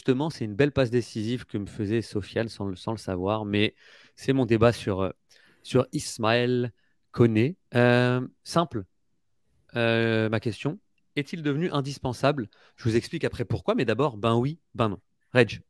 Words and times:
justement, 0.00 0.30
c'est 0.30 0.46
une 0.46 0.54
belle 0.54 0.72
passe 0.72 0.90
décisive 0.90 1.44
que 1.44 1.58
me 1.58 1.66
faisait 1.66 2.00
Sofiane 2.00 2.48
sans, 2.48 2.64
le- 2.64 2.74
sans 2.74 2.92
le 2.92 2.96
savoir, 2.96 3.44
mais 3.44 3.74
c'est 4.16 4.32
mon 4.32 4.46
débat 4.46 4.72
sur, 4.72 5.02
euh, 5.02 5.10
sur 5.62 5.86
Ismaël 5.92 6.72
Koné. 7.10 7.56
Euh, 7.74 8.26
simple, 8.42 8.84
euh, 9.76 10.30
ma 10.30 10.40
question. 10.40 10.78
Est-il 11.16 11.42
devenu 11.42 11.70
indispensable? 11.70 12.48
Je 12.76 12.84
vous 12.88 12.96
explique 12.96 13.24
après 13.24 13.44
pourquoi, 13.44 13.74
mais 13.74 13.84
d'abord, 13.84 14.16
ben 14.16 14.36
oui, 14.36 14.58
ben 14.74 14.88
non. 14.88 15.00
Reg. 15.34 15.60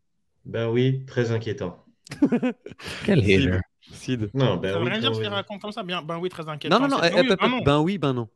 Ben 0.44 0.68
oui, 0.70 1.04
très 1.06 1.32
inquiétant. 1.32 1.84
Quel 3.04 3.18
hater. 3.18 3.58
Sid. 3.92 4.30
Non, 4.32 4.58
ben 4.58 4.72
Ça 4.74 4.78
veut 4.78 4.84
oui, 4.84 4.90
rien 4.90 5.00
dire 5.00 5.08
quand 5.08 5.14
ce 5.14 5.20
qu'il 5.20 5.28
même. 5.28 5.38
raconte 5.38 5.60
comme 5.60 5.72
ça. 5.72 5.82
Bien, 5.82 6.02
ben 6.02 6.18
oui, 6.18 6.28
très 6.28 6.48
inquiétant. 6.48 6.78
Non, 6.78 6.86
non, 6.86 7.02
eh, 7.02 7.10
oui, 7.20 7.26
eh, 7.32 7.34
ben 7.36 7.48
non. 7.48 7.62
ben 7.62 7.80
oui, 7.80 7.98
ben 7.98 8.12
non. 8.12 8.28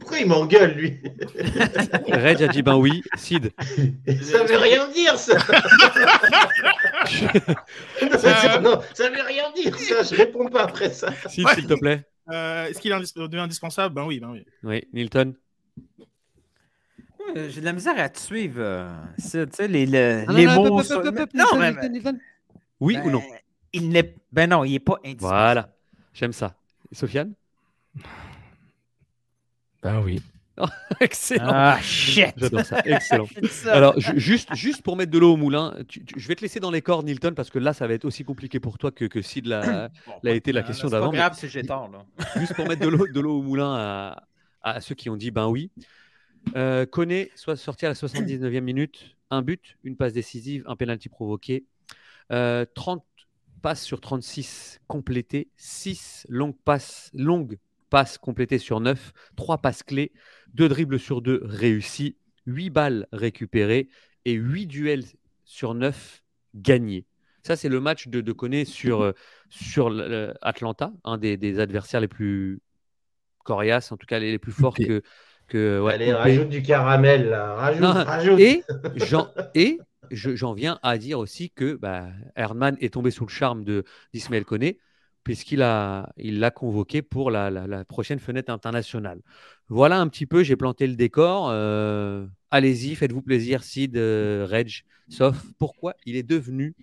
Pourquoi 0.00 0.18
il 0.18 0.26
m'engueule, 0.26 0.72
lui 0.74 1.00
Reg 2.08 2.42
a 2.42 2.48
dit 2.48 2.62
ben 2.62 2.76
oui, 2.76 3.02
Sid. 3.16 3.52
Ça 4.22 4.44
veut 4.44 4.56
rien 4.56 4.88
dire, 4.88 5.16
ça 5.18 5.38
Ça- 8.18 8.60
Non, 8.60 8.80
ça 8.92 9.08
veut 9.10 9.22
rien 9.26 9.50
dire, 9.54 9.76
ça 9.78 10.02
Je 10.02 10.14
réponds 10.16 10.48
pas 10.48 10.64
après 10.64 10.90
ça. 10.90 11.12
Sid, 11.28 11.46
s'il 11.54 11.66
te 11.66 11.74
plaît. 11.74 12.04
Euh, 12.30 12.66
Est-ce 12.66 12.80
qu'il 12.80 12.90
est 12.90 12.94
indis- 12.94 13.14
devenu 13.16 13.40
indispensable? 13.40 13.94
Ben 13.94 14.04
oui, 14.04 14.18
ben 14.20 14.30
oui. 14.30 14.44
Oui, 14.62 14.82
Nilton. 14.92 15.34
Euh, 17.36 17.48
J'ai 17.50 17.60
de 17.60 17.64
la 17.66 17.72
misère 17.72 17.98
à 17.98 18.08
te 18.08 18.18
suivre. 18.18 18.56
euh, 18.60 18.88
Sid, 19.18 19.50
tu 19.50 19.56
sais, 19.56 19.68
les, 19.68 19.86
le- 19.86 20.24
Ah, 20.26 20.32
les 20.32 20.46
non, 20.46 20.54
non, 20.54 20.62
mots. 20.76 20.82
Non, 20.82 21.02
Nilton, 21.02 21.58
mais. 21.58 21.72
Nilton, 21.72 21.88
Nilton. 21.90 22.18
Oui 22.80 22.94
ben, 22.96 23.06
ou 23.06 23.10
non? 23.10 23.22
Il 23.72 23.88
n'est... 23.90 24.14
Ben 24.32 24.48
non, 24.50 24.64
il 24.64 24.72
n'est 24.72 24.78
pas 24.80 24.98
indispensable. 25.04 25.36
Voilà, 25.38 25.68
j'aime 26.12 26.32
ça. 26.32 26.54
Sofiane? 26.92 27.32
Ben 29.84 30.00
oui. 30.02 30.20
Excellent. 31.00 31.48
Ah, 31.48 31.78
shit! 31.82 32.32
J'adore 32.36 32.64
ça, 32.64 32.80
excellent. 32.84 33.26
Alors, 33.72 33.98
ju- 33.98 34.18
juste, 34.20 34.54
juste 34.54 34.82
pour 34.82 34.96
mettre 34.96 35.10
de 35.10 35.18
l'eau 35.18 35.32
au 35.32 35.36
moulin, 35.36 35.74
tu- 35.88 36.04
tu- 36.04 36.14
je 36.18 36.28
vais 36.28 36.36
te 36.36 36.42
laisser 36.42 36.60
dans 36.60 36.70
les 36.70 36.80
cordes, 36.80 37.04
Nilton, 37.06 37.34
parce 37.34 37.50
que 37.50 37.58
là, 37.58 37.72
ça 37.72 37.88
va 37.88 37.94
être 37.94 38.04
aussi 38.04 38.24
compliqué 38.24 38.60
pour 38.60 38.78
toi 38.78 38.92
que, 38.92 39.04
que 39.04 39.20
Sid 39.20 39.46
l'a 39.46 39.90
Bon, 40.06 40.30
été 40.32 40.52
la 40.52 40.60
euh, 40.60 40.62
question 40.64 40.86
c'est 40.88 40.92
pas 40.92 41.00
d'avant. 41.00 41.10
mais 41.12 41.18
grave 41.18 41.36
tort, 41.66 41.90
là. 41.90 42.04
Juste 42.40 42.54
pour 42.54 42.68
mettre 42.68 42.82
de 42.82 42.88
l'eau 42.88 43.06
de 43.08 43.20
l'eau 43.20 43.40
au 43.40 43.42
moulin 43.42 43.74
à, 43.74 44.22
à 44.62 44.80
ceux 44.80 44.94
qui 44.94 45.10
ont 45.10 45.16
dit 45.16 45.30
ben 45.32 45.48
oui. 45.48 45.70
Euh, 46.56 46.86
Koné, 46.86 47.30
soit 47.34 47.56
sorti 47.56 47.84
à 47.86 47.88
la 47.88 47.94
79e 47.94 48.60
minute, 48.60 49.16
un 49.30 49.42
but, 49.42 49.76
une 49.82 49.96
passe 49.96 50.12
décisive, 50.12 50.62
un 50.66 50.76
penalty 50.76 51.08
provoqué, 51.08 51.64
Euh, 52.32 52.64
30 52.74 53.04
passes 53.60 53.82
sur 53.82 54.00
36 54.00 54.78
complétées, 54.86 55.48
6 55.56 56.26
longues 56.28 56.56
passes, 56.64 57.10
longues 57.12 57.58
passes 57.94 58.18
complétées 58.18 58.58
sur 58.58 58.80
9, 58.80 59.12
3 59.36 59.58
passes 59.58 59.84
clés, 59.84 60.12
2 60.54 60.68
dribbles 60.68 60.98
sur 60.98 61.22
2 61.22 61.40
réussis, 61.44 62.16
8 62.46 62.70
balles 62.70 63.06
récupérées 63.12 63.88
et 64.24 64.32
8 64.32 64.66
duels 64.66 65.04
sur 65.44 65.74
9 65.74 66.22
gagnés. 66.54 67.06
Ça, 67.42 67.56
c'est 67.56 67.68
le 67.68 67.80
match 67.80 68.08
de, 68.08 68.20
de 68.20 68.32
Koné 68.32 68.64
sur, 68.64 69.02
euh, 69.02 69.12
sur 69.48 69.92
Atlanta, 70.42 70.92
un 71.04 71.18
des, 71.18 71.36
des 71.36 71.60
adversaires 71.60 72.00
les 72.00 72.08
plus 72.08 72.60
coriaces, 73.44 73.92
en 73.92 73.96
tout 73.96 74.06
cas 74.06 74.18
les, 74.18 74.30
les 74.32 74.38
plus 74.38 74.52
forts 74.52 74.74
que. 74.74 75.02
que 75.48 75.80
ouais, 75.80 75.94
Allez, 75.94 76.12
rajoute 76.12 76.48
du 76.48 76.62
caramel, 76.62 77.28
là. 77.28 77.54
Rajoute, 77.54 77.82
Non, 77.82 77.92
rajoute. 77.92 78.40
Et 78.40 78.62
j'en 78.96 79.28
et 79.54 79.78
je- 80.10 80.34
j'en 80.34 80.54
viens 80.54 80.78
à 80.82 80.98
dire 80.98 81.18
aussi 81.18 81.50
que 81.50 81.74
bah, 81.74 82.08
Herman 82.36 82.76
est 82.80 82.92
tombé 82.94 83.10
sous 83.10 83.24
le 83.26 83.30
charme 83.30 83.64
de 83.64 83.84
d'Ismaël 84.12 84.44
Koné 84.44 84.78
puisqu'il 85.24 85.62
a 85.62 86.12
il 86.16 86.38
l'a 86.38 86.50
convoqué 86.50 87.02
pour 87.02 87.30
la, 87.30 87.50
la- 87.50 87.66
la 87.66 87.84
prochaine 87.84 88.18
fenêtre 88.20 88.52
internationale. 88.52 89.20
Voilà 89.68 89.98
un 90.00 90.08
petit 90.08 90.26
peu, 90.26 90.42
j'ai 90.44 90.56
planté 90.56 90.86
le 90.86 90.94
décor. 90.96 91.48
euh, 91.50 92.26
Allez-y, 92.50 92.94
faites-vous 92.94 93.22
plaisir, 93.22 93.64
Sid, 93.64 93.96
euh, 93.96 94.46
Reg, 94.48 94.84
sauf 95.08 95.42
pourquoi 95.58 95.94
il 96.06 96.16
est 96.16 96.22
devenu 96.22 96.74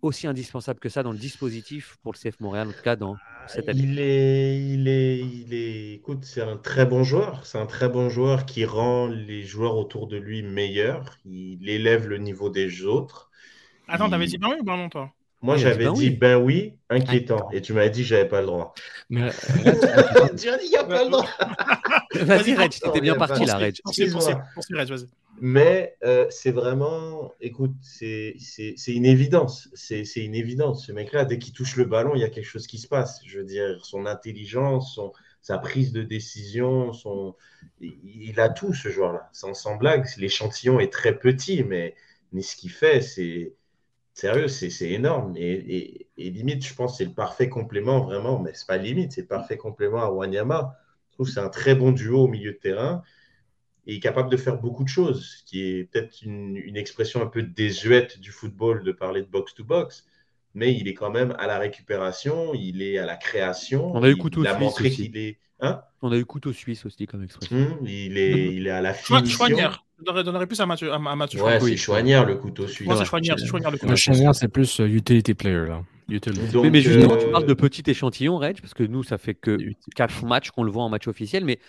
aussi 0.00 0.26
indispensable 0.26 0.80
que 0.80 0.88
ça 0.88 1.02
dans 1.02 1.12
le 1.12 1.18
dispositif 1.18 1.96
pour 2.02 2.12
le 2.12 2.18
CF 2.18 2.40
Montréal, 2.40 2.68
en 2.68 2.72
tout 2.72 2.82
cas 2.82 2.96
dans 2.96 3.16
cette 3.46 3.68
année. 3.68 3.82
Il 3.84 3.98
est, 4.00 4.58
il 4.58 4.88
est, 4.88 5.18
il 5.20 5.54
est, 5.54 5.92
écoute, 5.94 6.24
c'est 6.24 6.42
un 6.42 6.56
très 6.56 6.86
bon 6.86 7.04
joueur. 7.04 7.46
C'est 7.46 7.58
un 7.58 7.66
très 7.66 7.88
bon 7.88 8.08
joueur 8.08 8.44
qui 8.46 8.64
rend 8.64 9.06
les 9.06 9.42
joueurs 9.42 9.76
autour 9.76 10.08
de 10.08 10.16
lui 10.16 10.42
meilleurs. 10.42 11.18
Il 11.24 11.68
élève 11.68 12.08
le 12.08 12.18
niveau 12.18 12.50
des 12.50 12.84
autres. 12.84 13.30
Attends, 13.88 14.06
Il- 14.06 14.10
t'avais 14.10 14.26
dit 14.26 14.38
oui 14.42 14.56
ou 14.60 14.64
non, 14.64 14.88
toi 14.88 15.12
Moi, 15.42 15.56
dit 15.56 15.62
j'avais 15.62 15.84
ben 15.84 15.92
dit 15.92 16.08
oui. 16.08 16.10
ben 16.10 16.36
oui, 16.36 16.74
inquiétant. 16.88 17.50
Et 17.50 17.60
tu 17.60 17.72
m'as 17.72 17.88
dit 17.88 18.02
que 18.02 18.06
j'avais 18.08 18.28
pas 18.28 18.40
le 18.40 18.46
droit. 18.46 18.74
Mais 19.10 19.28
tu 20.38 20.48
as 20.48 20.56
dit 20.58 20.64
il 20.66 20.70
n'y 20.70 20.76
a 20.76 20.84
pas 20.84 21.04
le 21.04 21.10
droit. 21.10 21.26
Vas-y, 22.14 22.54
Reg, 22.54 22.70
t'étais 22.70 23.00
bien 23.00 23.14
parti 23.16 23.44
là, 23.44 23.56
Reg. 23.58 23.76
Mais 25.40 25.96
euh, 26.04 26.26
c'est 26.30 26.52
vraiment, 26.52 27.32
écoute, 27.40 27.72
c'est 27.80 28.36
c'est- 28.38 28.74
c'est 28.76 28.92
une 28.94 29.06
évidence. 29.06 29.68
C'est 29.74 30.04
c'est 30.04 30.24
une 30.24 30.34
évidence. 30.34 30.86
Ce 30.86 30.92
mec-là, 30.92 31.24
dès 31.24 31.38
qu'il 31.38 31.52
touche 31.52 31.76
le 31.76 31.84
ballon, 31.86 32.12
il 32.14 32.20
y 32.20 32.24
a 32.24 32.28
quelque 32.30 32.44
chose 32.46 32.66
qui 32.66 32.78
se 32.78 32.86
passe. 32.86 33.20
Je 33.26 33.38
veux 33.38 33.44
dire, 33.44 33.84
son 33.84 34.06
intelligence, 34.06 34.94
son, 34.94 35.12
sa 35.40 35.58
prise 35.58 35.92
de 35.92 36.02
décision, 36.02 36.92
son... 36.92 37.34
il 37.80 37.98
il 38.04 38.38
a 38.40 38.48
tout, 38.48 38.74
ce 38.74 38.88
joueur-là. 38.90 39.28
Sans, 39.32 39.54
sans 39.54 39.76
blague, 39.76 40.06
l'échantillon 40.18 40.78
est 40.80 40.92
très 40.92 41.18
petit, 41.18 41.64
mais, 41.64 41.94
mais 42.32 42.42
ce 42.42 42.54
qu'il 42.56 42.70
fait, 42.70 43.00
c'est 43.00 43.54
sérieux, 44.14 44.48
c'est 44.48 44.90
énorme. 44.90 45.34
Et, 45.36 46.08
limite, 46.16 46.64
je 46.64 46.74
pense 46.74 46.98
c'est 46.98 47.04
le 47.04 47.14
parfait 47.14 47.48
complément, 47.48 48.00
vraiment, 48.04 48.38
mais 48.38 48.52
c'est 48.54 48.66
pas 48.66 48.76
limite, 48.76 49.12
c'est 49.12 49.22
le 49.22 49.26
parfait 49.26 49.56
complément 49.56 50.02
à 50.02 50.10
Wanyama. 50.10 50.76
Je 51.10 51.14
trouve 51.14 51.26
que 51.26 51.32
c'est 51.32 51.40
un 51.40 51.48
très 51.48 51.74
bon 51.74 51.92
duo 51.92 52.24
au 52.24 52.28
milieu 52.28 52.52
de 52.52 52.58
terrain 52.58 53.02
et 53.86 54.00
capable 54.00 54.30
de 54.30 54.36
faire 54.36 54.58
beaucoup 54.60 54.84
de 54.84 54.88
choses, 54.88 55.38
ce 55.38 55.44
qui 55.44 55.62
est 55.62 55.84
peut-être 55.84 56.22
une, 56.22 56.56
une 56.56 56.76
expression 56.76 57.20
un 57.20 57.26
peu 57.26 57.42
désuète 57.42 58.20
du 58.20 58.30
football 58.30 58.84
de 58.84 58.92
parler 58.92 59.22
de 59.22 59.26
box-to-box, 59.26 60.06
mais 60.54 60.74
il 60.74 60.88
est 60.88 60.94
quand 60.94 61.10
même 61.10 61.34
à 61.38 61.46
la 61.46 61.58
récupération, 61.58 62.52
il 62.54 62.82
est 62.82 62.98
à 62.98 63.06
la 63.06 63.16
création. 63.16 63.94
On 63.94 64.02
a 64.02 64.08
eu 64.08 64.12
il, 64.12 64.16
couteau 64.18 64.42
il 64.42 64.46
a 64.46 64.50
suisse 64.54 64.60
montré 64.64 64.86
aussi. 64.88 64.96
qu'il 65.10 65.16
est. 65.16 65.38
Hein? 65.60 65.80
On 66.02 66.10
a 66.10 66.16
eu 66.16 66.24
couteau 66.24 66.52
suisse 66.52 66.84
aussi 66.86 67.06
comme 67.06 67.22
expression. 67.22 67.56
Hum, 67.56 67.78
il, 67.86 68.18
est, 68.18 68.54
il 68.54 68.66
est 68.66 68.70
à 68.70 68.80
la 68.80 68.92
finition. 68.94 69.46
Chouanière. 69.46 69.84
Je 70.04 70.20
donnerais- 70.22 70.46
plus 70.48 70.58
à 70.60 70.66
Mathieu. 70.66 70.90
À, 70.90 70.96
à 70.96 70.98
Mathieu 71.16 71.40
Ouais, 71.40 71.52
Chouanière. 71.58 71.62
c'est 71.68 71.76
Chouanière 71.76 72.24
le 72.26 72.34
couteau 72.36 72.66
suisse. 72.66 72.88
Ouais. 72.88 73.04
Chouanière, 73.04 73.38
c'est 73.38 73.46
Chouanière 73.46 73.70
le 73.70 73.78
coup. 73.78 73.86
le 73.86 73.94
Chagrin, 73.96 74.32
c'est 74.32 74.48
plus 74.48 74.80
euh, 74.80 74.86
utility 74.86 75.34
player, 75.34 75.66
là. 75.68 75.82
Utility. 76.08 76.48
Donc, 76.52 76.64
mais, 76.64 76.70
mais 76.70 76.80
justement, 76.80 77.14
euh, 77.14 77.24
tu 77.24 77.30
parles 77.30 77.46
de 77.46 77.54
petit 77.54 77.88
échantillon, 77.88 78.36
Reg, 78.36 78.60
parce 78.60 78.74
que 78.74 78.82
nous, 78.82 79.04
ça 79.04 79.16
fait 79.18 79.34
que 79.34 79.56
quatre 79.94 80.24
matchs 80.24 80.50
qu'on 80.50 80.64
le 80.64 80.72
voit 80.72 80.82
en 80.82 80.88
match 80.88 81.06
officiel, 81.06 81.44
mais 81.44 81.60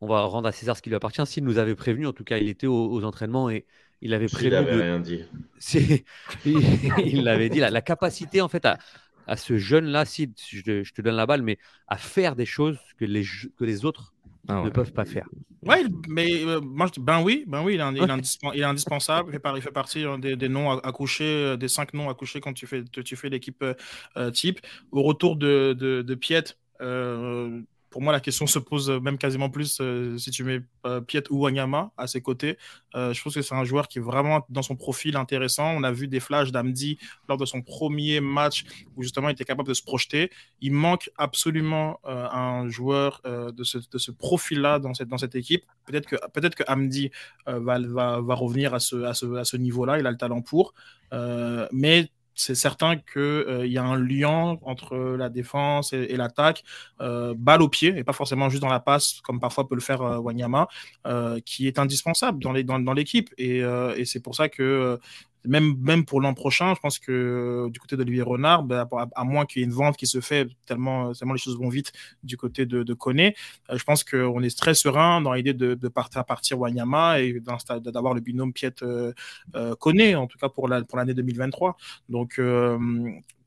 on 0.00 0.06
va 0.06 0.20
rendre 0.22 0.46
à 0.46 0.52
César 0.52 0.76
ce 0.76 0.82
qui 0.82 0.88
lui 0.90 0.96
appartient. 0.96 1.26
S'il 1.26 1.42
nous 1.42 1.58
avait 1.58 1.74
prévenu, 1.74 2.06
en 2.06 2.12
tout 2.12 2.22
cas, 2.22 2.38
il 2.38 2.48
était 2.48 2.68
aux, 2.68 2.92
aux 2.92 3.02
entraînements 3.02 3.50
et 3.50 3.66
il 4.00 4.14
avait 4.14 4.26
Il 4.40 4.54
avait 4.54 4.72
de- 4.74 4.80
rien 4.80 5.00
dit. 5.00 5.24
il 6.44 6.62
il 7.04 7.24
l'avait 7.24 7.48
dit, 7.48 7.58
la, 7.60 7.70
la 7.70 7.82
capacité, 7.82 8.40
en 8.40 8.48
fait, 8.48 8.64
à, 8.64 8.78
à 9.26 9.36
ce 9.36 9.58
jeune-là, 9.58 10.04
Sid, 10.04 10.32
je, 10.48 10.62
te- 10.62 10.82
je 10.84 10.92
te 10.94 11.02
donne 11.02 11.16
la 11.16 11.26
balle, 11.26 11.42
mais 11.42 11.58
à 11.86 11.96
faire 11.96 12.36
des 12.36 12.46
choses 12.46 12.78
que 12.98 13.04
les, 13.04 13.22
je- 13.22 13.48
que 13.48 13.64
les 13.64 13.84
autres 13.84 14.14
Ah 14.48 14.62
ne 14.64 14.70
peuvent 14.70 14.92
pas 14.92 15.04
faire. 15.04 15.26
Ouais, 15.62 15.82
il- 15.82 15.90
mais 16.08 16.44
euh, 16.44 16.60
moi 16.60 16.86
je 16.86 16.92
dis 16.92 17.00
ben 17.00 17.20
oui, 17.22 17.44
ben 17.46 17.62
oui, 17.62 17.74
il 17.74 17.80
est, 17.80 17.82
ind- 17.82 17.96
il 17.96 18.02
est 18.02 18.06
indispen- 18.06 18.52
il 18.54 18.60
est 18.60 18.64
indispensable. 18.64 19.28
Il 19.30 19.32
fait, 19.32 19.38
par- 19.40 19.56
il 19.56 19.62
fait 19.62 19.72
partie 19.72 20.04
euh, 20.06 20.16
des, 20.16 20.36
des 20.36 20.48
noms 20.48 20.70
à, 20.70 20.80
à 20.86 20.92
coucher, 20.92 21.24
euh, 21.24 21.56
des 21.56 21.68
cinq 21.68 21.92
noms 21.94 22.08
à 22.08 22.14
coucher 22.14 22.40
quand 22.40 22.52
tu 22.54 22.66
fais, 22.66 22.84
tu, 22.84 23.02
tu 23.04 23.16
fais 23.16 23.28
l'équipe 23.28 23.62
euh, 24.16 24.30
type. 24.30 24.60
Au 24.92 25.02
retour 25.02 25.36
de, 25.36 25.74
de, 25.78 26.02
de 26.02 26.14
Piet, 26.14 26.44
euh, 26.80 27.60
pour 27.90 28.02
moi 28.02 28.12
la 28.12 28.20
question 28.20 28.46
se 28.46 28.58
pose 28.58 28.90
même 28.90 29.18
quasiment 29.18 29.50
plus 29.50 29.78
euh, 29.80 30.18
si 30.18 30.30
tu 30.30 30.44
mets 30.44 30.60
euh, 30.86 31.00
Piet 31.00 31.24
ou 31.30 31.44
Wanyama 31.44 31.92
à 31.96 32.06
ses 32.06 32.20
côtés. 32.20 32.58
Euh, 32.94 33.12
je 33.12 33.20
trouve 33.20 33.34
que 33.34 33.42
c'est 33.42 33.54
un 33.54 33.64
joueur 33.64 33.88
qui 33.88 33.98
est 33.98 34.02
vraiment 34.02 34.44
dans 34.48 34.62
son 34.62 34.76
profil 34.76 35.16
intéressant. 35.16 35.74
On 35.76 35.82
a 35.82 35.92
vu 35.92 36.08
des 36.08 36.20
flashs 36.20 36.52
d'Amdi 36.52 36.98
lors 37.28 37.38
de 37.38 37.46
son 37.46 37.62
premier 37.62 38.20
match 38.20 38.64
où 38.96 39.02
justement 39.02 39.28
il 39.28 39.32
était 39.32 39.44
capable 39.44 39.68
de 39.68 39.74
se 39.74 39.82
projeter. 39.82 40.30
Il 40.60 40.72
manque 40.72 41.10
absolument 41.16 42.00
euh, 42.06 42.28
un 42.30 42.68
joueur 42.68 43.20
euh, 43.26 43.52
de 43.52 43.64
ce, 43.64 43.78
de 43.78 43.98
ce 43.98 44.10
profil-là 44.10 44.78
dans 44.78 44.94
cette, 44.94 45.08
dans 45.08 45.18
cette 45.18 45.34
équipe. 45.34 45.64
Peut-être 45.86 46.06
que, 46.06 46.16
peut 46.32 46.48
que 46.48 46.64
Amdi 46.66 47.10
euh, 47.48 47.60
va, 47.60 47.78
va, 47.78 48.20
va 48.20 48.34
revenir 48.34 48.74
à 48.74 48.80
ce, 48.80 48.96
à 49.04 49.14
ce, 49.14 49.26
à 49.34 49.44
ce 49.44 49.56
niveau-là. 49.56 49.98
Il 49.98 50.06
a 50.06 50.10
le 50.10 50.16
talent 50.16 50.42
pour. 50.42 50.74
Euh, 51.12 51.66
mais 51.72 52.10
c'est 52.38 52.54
certain 52.54 52.96
qu'il 52.96 53.20
euh, 53.20 53.66
y 53.66 53.78
a 53.78 53.84
un 53.84 53.98
lien 53.98 54.58
entre 54.62 54.96
la 54.96 55.28
défense 55.28 55.92
et, 55.92 56.16
l'attaque, 56.16 56.62
euh, 57.00 57.34
balle 57.36 57.62
au 57.62 57.68
pied, 57.68 57.96
et 57.96 58.04
pas 58.04 58.12
forcément 58.12 58.48
juste 58.48 58.62
dans 58.62 58.68
la 58.68 58.78
passe, 58.80 59.20
comme 59.22 59.40
parfois 59.40 59.68
peut 59.68 59.74
le 59.74 59.80
faire 59.80 60.02
euh, 60.02 60.18
Wanyama, 60.18 60.68
qui 61.44 61.66
est 61.66 61.78
indispensable 61.78 62.38
dans 62.38 62.92
l'équipe. 62.92 63.30
Et, 63.38 63.62
c'est 64.04 64.20
pour 64.20 64.34
ça 64.34 64.48
que 64.48 64.98
même, 65.44 66.04
pour 66.04 66.20
l'an 66.20 66.34
prochain, 66.34 66.74
je 66.74 66.80
pense 66.80 66.98
que 66.98 67.12
euh, 67.12 67.70
du 67.70 67.78
côté 67.78 67.96
d'Olivier 67.96 68.22
Renard, 68.22 68.62
ben, 68.64 68.88
à, 69.14 69.24
moins 69.24 69.46
qu'il 69.46 69.60
y 69.60 69.62
ait 69.62 69.66
une 69.66 69.72
vente 69.72 69.96
qui 69.96 70.06
se 70.06 70.20
fait 70.20 70.48
tellement, 70.66 71.12
tellement 71.12 71.34
les 71.34 71.38
choses 71.38 71.58
vont 71.58 71.68
vite 71.68 71.92
du 72.22 72.36
côté 72.36 72.66
de, 72.66 72.82
de 72.82 72.94
Koné, 72.94 73.34
euh, 73.70 73.78
je 73.78 73.84
pense 73.84 74.04
qu'on 74.04 74.42
est 74.42 74.58
très 74.58 74.74
serein 74.74 75.20
dans 75.20 75.32
l'idée 75.32 75.54
de, 75.54 75.74
de, 75.74 75.88
partir 75.88 76.24
partir 76.24 76.58
Wanyama 76.58 77.20
et 77.20 77.40
d'avoir 77.80 78.14
le 78.14 78.20
binôme 78.20 78.52
Piet 78.52 78.74
euh, 78.82 79.12
Koné, 79.76 80.16
en 80.16 80.26
tout 80.26 80.38
cas 80.38 80.48
pour 80.48 80.68
l'année 80.68 80.84
la, 80.90 81.04
pour 81.04 81.04
2023. 81.04 81.76
Donc, 82.08 82.38
euh, 82.38 82.78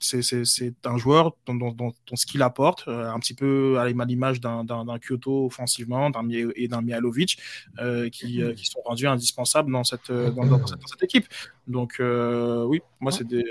c'est 0.02 0.22
c'est- 0.22 0.46
c'est 0.46 0.74
un 0.86 0.98
joueur 0.98 1.36
dont, 1.46 1.56
dont, 1.56 1.72
dont, 1.72 1.94
dont 2.08 2.16
ce 2.16 2.26
qu'il 2.26 2.42
apporte, 2.42 2.88
euh, 2.88 3.10
un 3.10 3.20
petit 3.20 3.34
peu 3.34 3.80
à 3.80 3.88
l'image 3.88 4.42
d'un 4.42 4.66
Kyoto 5.00 5.46
offensivement 5.46 6.12
et 6.56 6.68
d'un 6.68 6.82
Mihalovic, 6.82 7.38
euh, 7.80 8.10
qui, 8.10 8.42
euh, 8.44 8.54
qui 8.54 8.66
sont 8.66 8.82
rendus 8.84 9.08
indispensables 9.08 9.72
dans 9.72 9.84
cette, 9.84 10.12
dans, 10.12 10.46
dans 10.46 10.66
cette, 10.68 10.80
dans 10.80 10.88
cette 10.88 11.04
équipe. 11.04 11.26
Donc, 11.68 11.94
euh, 12.00 12.66
oui, 12.66 12.82
moi, 13.00 13.12
c'est 13.12 13.26
des. 13.26 13.46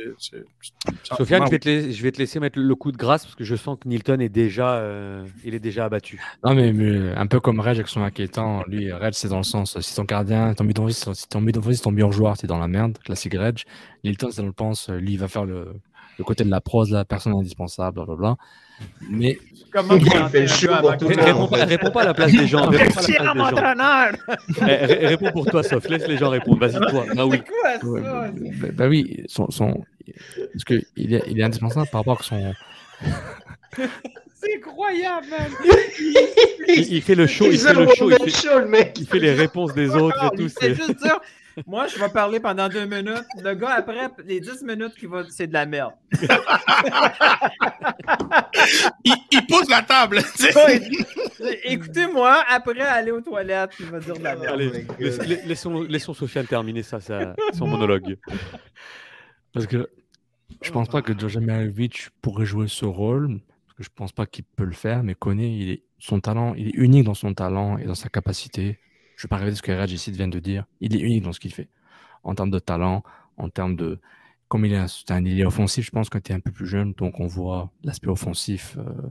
Sofiane, 1.05 1.47
je 1.47 1.51
vais, 1.51 1.59
te 1.59 1.69
laisser, 1.69 1.93
je 1.93 2.03
vais 2.03 2.13
te 2.13 2.19
laisser 2.19 2.41
mettre 2.41 2.59
le 2.59 2.75
coup 2.75 2.93
de 2.93 2.97
grâce 2.97 3.25
parce 3.25 3.35
que 3.37 3.45
je 3.45 3.55
sens 3.57 3.79
que 3.81 3.89
Nilton 3.89 4.19
est 4.21 4.29
déjà, 4.29 4.75
euh, 4.75 5.25
il 5.45 5.55
est 5.55 5.61
déjà 5.61 5.85
abattu. 5.85 6.21
Non, 6.45 6.55
mais, 6.55 6.73
mais 6.73 7.13
un 7.17 7.27
peu 7.27 7.41
comme 7.41 7.61
Reg 7.61 7.77
avec 7.77 7.89
son 7.89 8.03
inquiétant. 8.03 8.65
Lui, 8.67 8.93
Reg, 8.93 9.13
c'est 9.15 9.29
dans 9.29 9.39
le 9.39 9.43
sens 9.45 9.79
si 9.81 9.95
ton 9.95 10.05
gardien, 10.05 10.53
ton 10.55 10.67
si 10.89 11.29
ton 11.29 11.41
bidonville, 11.43 11.77
c'est 11.77 11.83
ton 11.83 11.93
meilleur 11.93 12.13
joueur, 12.13 12.37
t'es 12.37 12.47
dans 12.47 12.59
la 12.59 12.69
merde. 12.69 12.99
Classique 13.05 13.35
Reg. 13.35 13.61
Nilton, 14.05 14.31
c'est 14.31 14.41
dans 14.43 14.47
le 14.49 14.53
pense, 14.53 14.89
lui, 14.89 15.13
il 15.13 15.19
va 15.19 15.29
faire 15.29 15.45
le, 15.45 15.75
le 16.19 16.25
côté 16.25 16.45
de 16.45 16.51
la 16.51 16.61
prose, 16.61 16.91
la 16.93 17.05
personne 17.05 17.33
indispensable, 17.35 17.95
blablabla. 17.97 18.37
Mais 19.11 19.39
Comment 19.73 19.95
Il 19.95 20.11
fait 20.31 20.41
le 20.41 20.45
un 20.45 20.47
show 20.49 20.67
peu 20.69 20.69
pour 20.69 20.77
avant 20.91 20.97
tout 20.99 21.07
que- 21.09 21.13
le 21.15 21.17
monde. 21.19 21.27
Réponds 21.27 21.47
pas, 21.49 21.65
réponds 21.65 21.91
pas 21.91 22.03
à 22.03 22.05
la 22.07 22.15
place 22.15 22.33
des 22.33 22.47
gens. 22.47 22.69
pas 22.71 22.77
à 22.79 23.51
entraîneur! 23.51 24.13
Eh, 24.59 24.65
ré- 24.65 25.07
réponds 25.07 25.31
pour 25.33 25.47
toi, 25.47 25.63
Sof. 25.63 25.89
Laisse 25.89 26.09
les 26.09 26.17
gens 26.17 26.31
répondre. 26.31 26.59
Vas-y, 26.67 26.81
toi. 26.91 27.05
Ah 27.17 27.27
oui. 27.27 27.41
Quoi 27.41 27.91
Ouais, 27.91 28.03
ça? 28.03 28.31
bah, 28.61 28.69
bah 28.73 28.89
oui, 28.89 29.23
son, 29.27 29.51
son... 29.51 29.85
parce 30.53 30.65
que 30.65 30.81
il 30.97 31.15
est, 31.15 31.23
il 31.29 31.39
est 31.39 31.43
indispensable 31.45 31.89
par 31.93 32.01
rapport 32.01 32.21
à 32.21 32.23
son. 32.23 32.53
C'est 34.35 34.57
incroyable, 34.57 35.27
man! 35.31 35.51
Il, 36.69 36.93
il 36.95 37.03
fait 37.03 37.15
le 37.15 37.27
show, 37.27 37.47
il 37.51 37.59
fait 37.59 37.75
le 37.75 37.87
show, 37.95 38.11
il 38.11 38.17
fait, 38.17 38.31
show, 38.49 38.59
le 38.59 38.67
mec. 38.69 38.97
il 38.99 39.07
fait 39.07 39.19
les 39.19 39.33
réponses 39.35 39.75
des 39.75 39.91
autres 39.95 40.33
et 40.33 40.37
tout. 40.37 40.49
C'est- 40.49 40.75
juste 40.75 41.03
dire, 41.03 41.21
moi, 41.67 41.87
je 41.87 41.99
vais 41.99 42.09
parler 42.09 42.41
pendant 42.41 42.69
deux 42.69 42.87
minutes. 42.87 43.27
Le 43.43 43.55
gars, 43.55 43.71
après, 43.71 44.09
les 44.25 44.41
dix 44.41 44.63
minutes, 44.63 44.95
qui 44.95 45.07
va... 45.07 45.25
c'est 45.29 45.47
de 45.47 45.53
la 45.53 45.67
merde. 45.67 45.93
il, 49.05 49.15
il 49.31 49.47
pose 49.47 49.69
la 49.69 49.83
table. 49.83 50.21
Écoutez-moi, 51.65 52.45
après, 52.49 52.81
aller 52.81 53.11
aux 53.11 53.21
toilettes, 53.21 53.73
il 53.81 53.87
va 53.87 54.01
dire 54.01 54.17
de 54.17 54.23
la 54.23 54.37
merde. 54.37 54.55
Allez, 54.55 54.87
laissons, 55.47 55.83
laissons 55.83 56.15
Sofiane 56.15 56.47
terminer 56.47 56.83
ça, 56.83 57.01
ça, 57.01 57.35
son 57.53 57.67
monologue. 57.67 58.17
Parce 59.53 59.67
que 59.67 59.91
je 60.63 60.71
pense 60.71 60.89
pas 60.89 61.03
que 61.03 61.19
Jojan 61.19 61.41
Mihailovic 61.41 62.11
pourrait 62.21 62.47
jouer 62.47 62.69
ce 62.69 62.85
rôle. 62.85 63.41
Parce 63.67 63.77
que 63.77 63.83
je 63.85 63.91
pense 63.95 64.13
pas 64.13 64.27
qu'il 64.27 64.45
peut 64.45 64.65
le 64.65 64.73
faire. 64.73 65.03
Mais 65.03 65.15
connaît, 65.15 65.53
il 65.57 65.71
est, 65.71 65.83
son 65.99 66.21
talent, 66.21 66.55
il 66.55 66.69
est 66.69 66.75
unique 66.75 67.05
dans 67.05 67.15
son 67.15 67.35
talent 67.35 67.79
et 67.79 67.85
dans 67.85 67.95
sa 67.95 68.09
capacité. 68.09 68.79
Je 69.21 69.27
vais 69.27 69.29
pas 69.29 69.37
répéter 69.37 69.57
ce 69.57 69.63
que 69.63 69.73
Raj 69.73 69.93
ici 69.93 70.11
vient 70.13 70.29
de 70.29 70.39
dire. 70.39 70.65
Il 70.81 70.97
est 70.97 70.99
unique 70.99 71.25
dans 71.25 71.35
ce 71.35 71.41
qu'il 71.41 71.53
fait. 71.53 71.69
En 72.25 72.35
termes 72.35 72.51
de 72.51 72.59
talent, 72.59 73.03
en 73.37 73.51
termes 73.51 73.77
de. 73.77 73.99
Comme 74.49 74.65
il 74.65 74.73
est 74.73 75.11
un, 75.11 75.25
ailier 75.27 75.45
offensif, 75.45 75.85
je 75.85 75.91
pense 75.91 76.09
que 76.09 76.17
tu 76.17 76.33
es 76.33 76.35
un 76.35 76.41
peu 76.41 76.51
plus 76.51 76.67
jeune, 76.67 76.95
donc 76.95 77.21
on 77.21 77.27
voit 77.27 77.71
l'aspect 77.85 78.09
offensif, 78.09 78.79
euh, 78.79 79.11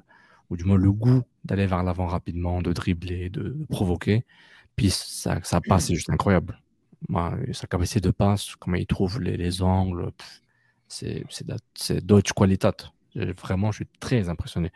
ou 0.50 0.57
du 0.57 0.63
moins 0.63 0.77
le 0.77 0.91
goût 0.91 1.21
d'aller 1.45 1.67
vers 1.67 1.83
l'avant 1.83 2.07
rapidement, 2.07 2.63
de 2.63 2.73
dribbler, 2.73 3.29
de, 3.29 3.56
provoquer. 3.69 4.25
Puis 4.75 4.89
ça, 4.89 5.39
passe, 5.67 5.85
c'est 5.85 5.94
juste 5.95 6.09
incroyable. 6.09 6.59
Moi, 7.07 7.38
sa 7.51 7.67
capacité 7.67 8.01
de 8.01 8.09
passe, 8.09 8.56
comment 8.56 8.77
il 8.77 8.88
trouve 8.88 9.21
les, 9.21 9.38
les 9.38 9.61
angles, 9.61 10.09
c'est 10.88 11.23
Qualität. 12.35 12.88
Euh, 13.15 13.31
Vraiment, 13.39 13.71
je 13.71 13.83
suis 13.83 13.88
très 14.00 14.27
impressionné. 14.27 14.71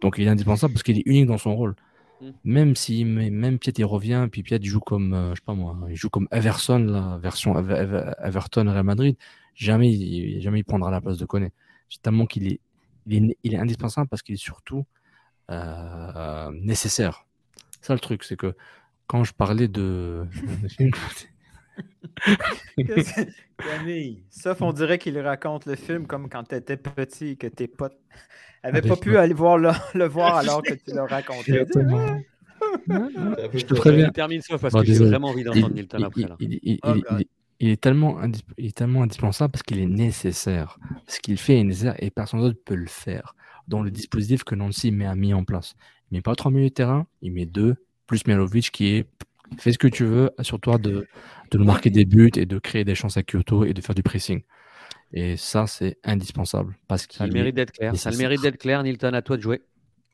Donc, 0.00 0.14
il 0.16 0.28
est 0.28 0.30
indispensable 0.30 0.74
parce 0.74 0.84
qu'il 0.84 0.96
est 0.96 1.06
unique 1.06 1.26
dans 1.26 1.38
son 1.38 1.56
rôle. 1.56 1.74
Mm. 2.20 2.30
Même 2.44 2.76
si 2.76 3.04
même 3.04 3.58
Piet 3.58 3.72
il 3.78 3.84
revient, 3.84 4.28
puis 4.30 4.42
Piet 4.42 4.56
il 4.56 4.66
joue 4.68 4.80
comme, 4.80 5.14
euh, 5.14 5.30
je 5.30 5.36
sais 5.40 5.44
pas 5.44 5.54
moi, 5.54 5.76
il 5.88 5.96
joue 5.96 6.10
comme 6.10 6.28
Everson, 6.30 6.78
la 6.78 7.18
version 7.18 7.58
Ever- 7.58 7.76
Ever- 7.76 8.12
Everton 8.22 8.66
Real 8.70 8.84
Madrid, 8.84 9.16
jamais 9.54 9.92
il, 9.92 10.40
jamais 10.40 10.60
il 10.60 10.64
prendra 10.64 10.90
la 10.90 11.00
place 11.00 11.18
de 11.18 11.24
Koné. 11.24 11.52
Tellement 12.02 12.26
qu'il 12.26 12.46
est, 12.52 12.60
il 13.06 13.30
est, 13.30 13.38
il 13.42 13.54
est 13.54 13.58
indispensable 13.58 14.08
parce 14.08 14.22
qu'il 14.22 14.34
est 14.34 14.38
surtout 14.38 14.84
euh, 15.50 16.50
nécessaire. 16.54 17.26
Ça 17.80 17.94
le 17.94 18.00
truc, 18.00 18.24
c'est 18.24 18.36
que 18.36 18.54
quand 19.06 19.24
je 19.24 19.32
parlais 19.34 19.68
de. 19.68 20.26
Camille, 23.58 24.22
sauf 24.30 24.62
on 24.62 24.72
dirait 24.72 24.98
qu'il 24.98 25.18
raconte 25.18 25.66
le 25.66 25.74
film 25.76 26.06
comme 26.06 26.28
quand 26.28 26.44
tu 26.44 26.54
étais 26.54 26.76
petit 26.76 27.28
et 27.28 27.36
que 27.36 27.46
tes 27.46 27.68
potes 27.68 27.96
n'avaient 28.64 28.78
Avec 28.78 28.88
pas 28.90 28.96
pu 28.96 29.16
aller 29.16 29.34
voir 29.34 29.58
le, 29.58 29.70
le 29.94 30.06
voir 30.06 30.36
alors 30.38 30.62
que 30.62 30.74
tu 30.74 30.94
le 30.94 31.02
racontais. 31.02 31.52
Exactement. 31.60 32.20
Je 32.88 33.64
te 33.64 33.74
préviens. 33.74 34.06
Il 34.08 34.12
termine 34.12 34.42
Sof 34.42 34.60
parce 34.60 34.72
Bon, 34.74 34.80
que 34.80 34.86
j'ai 34.86 34.94
vraiment 34.94 35.28
envie 35.28 35.44
d'entendre 35.44 35.70
Nilton 35.74 35.98
il- 35.98 36.04
après. 36.04 36.22
Là. 36.22 36.36
il- 36.40 36.52
il- 36.54 36.60
il- 36.62 36.78
Oh 36.84 36.94
il- 37.60 37.68
est 37.70 37.80
tellement 37.80 38.18
il 38.56 38.66
est 38.66 38.76
tellement 38.76 39.02
indispensable 39.02 39.52
parce 39.52 39.62
qu'il 39.62 39.78
est 39.80 39.86
nécessaire. 39.86 40.78
Ce 41.06 41.20
qu'il 41.20 41.36
fait 41.36 41.58
est 41.58 41.64
nécessaire 41.64 41.94
et 41.98 42.10
personne 42.10 42.40
d'autre 42.40 42.58
peut 42.64 42.74
le 42.74 42.86
faire. 42.86 43.34
Dans 43.68 43.82
le 43.82 43.90
dispositif 43.90 44.44
que 44.44 44.54
Nancy 44.54 44.90
met, 44.90 45.06
a 45.06 45.14
mis 45.14 45.34
en 45.34 45.44
place. 45.44 45.74
Il 46.10 46.16
met 46.16 46.22
pas 46.22 46.34
trois 46.34 46.50
milieux 46.50 46.70
de 46.70 46.74
terrain, 46.74 47.06
il 47.22 47.32
met 47.32 47.46
deux, 47.46 47.76
plus 48.06 48.26
Mialovic 48.26 48.70
qui 48.70 48.88
est 48.96 49.06
fais 49.58 49.72
ce 49.72 49.78
que 49.78 49.88
tu 49.88 50.04
veux, 50.04 50.30
assure-toi 50.38 50.78
de, 50.78 51.06
de 51.50 51.58
nous 51.58 51.64
marquer 51.64 51.90
des 51.90 52.04
buts 52.04 52.30
et 52.36 52.46
de 52.46 52.58
créer 52.58 52.84
des 52.84 52.94
chances 52.94 53.16
à 53.16 53.22
Kyoto 53.22 53.64
et 53.64 53.72
de 53.74 53.80
faire 53.80 53.94
du 53.94 54.02
pressing. 54.02 54.42
Et 55.12 55.36
ça, 55.36 55.66
c'est 55.66 55.98
indispensable. 56.04 56.76
Parce 56.86 57.06
Ça 57.10 57.24
a 57.24 57.26
le 57.26 57.32
mérite 57.32 57.56
d'être 57.56 57.72
clair. 57.72 57.96
Ça 57.96 58.10
le 58.10 58.16
mérite 58.16 58.42
d'être 58.42 58.58
clair. 58.58 58.82
Nilton, 58.82 59.12
à 59.12 59.22
toi 59.22 59.36
de 59.36 59.42
jouer. 59.42 59.62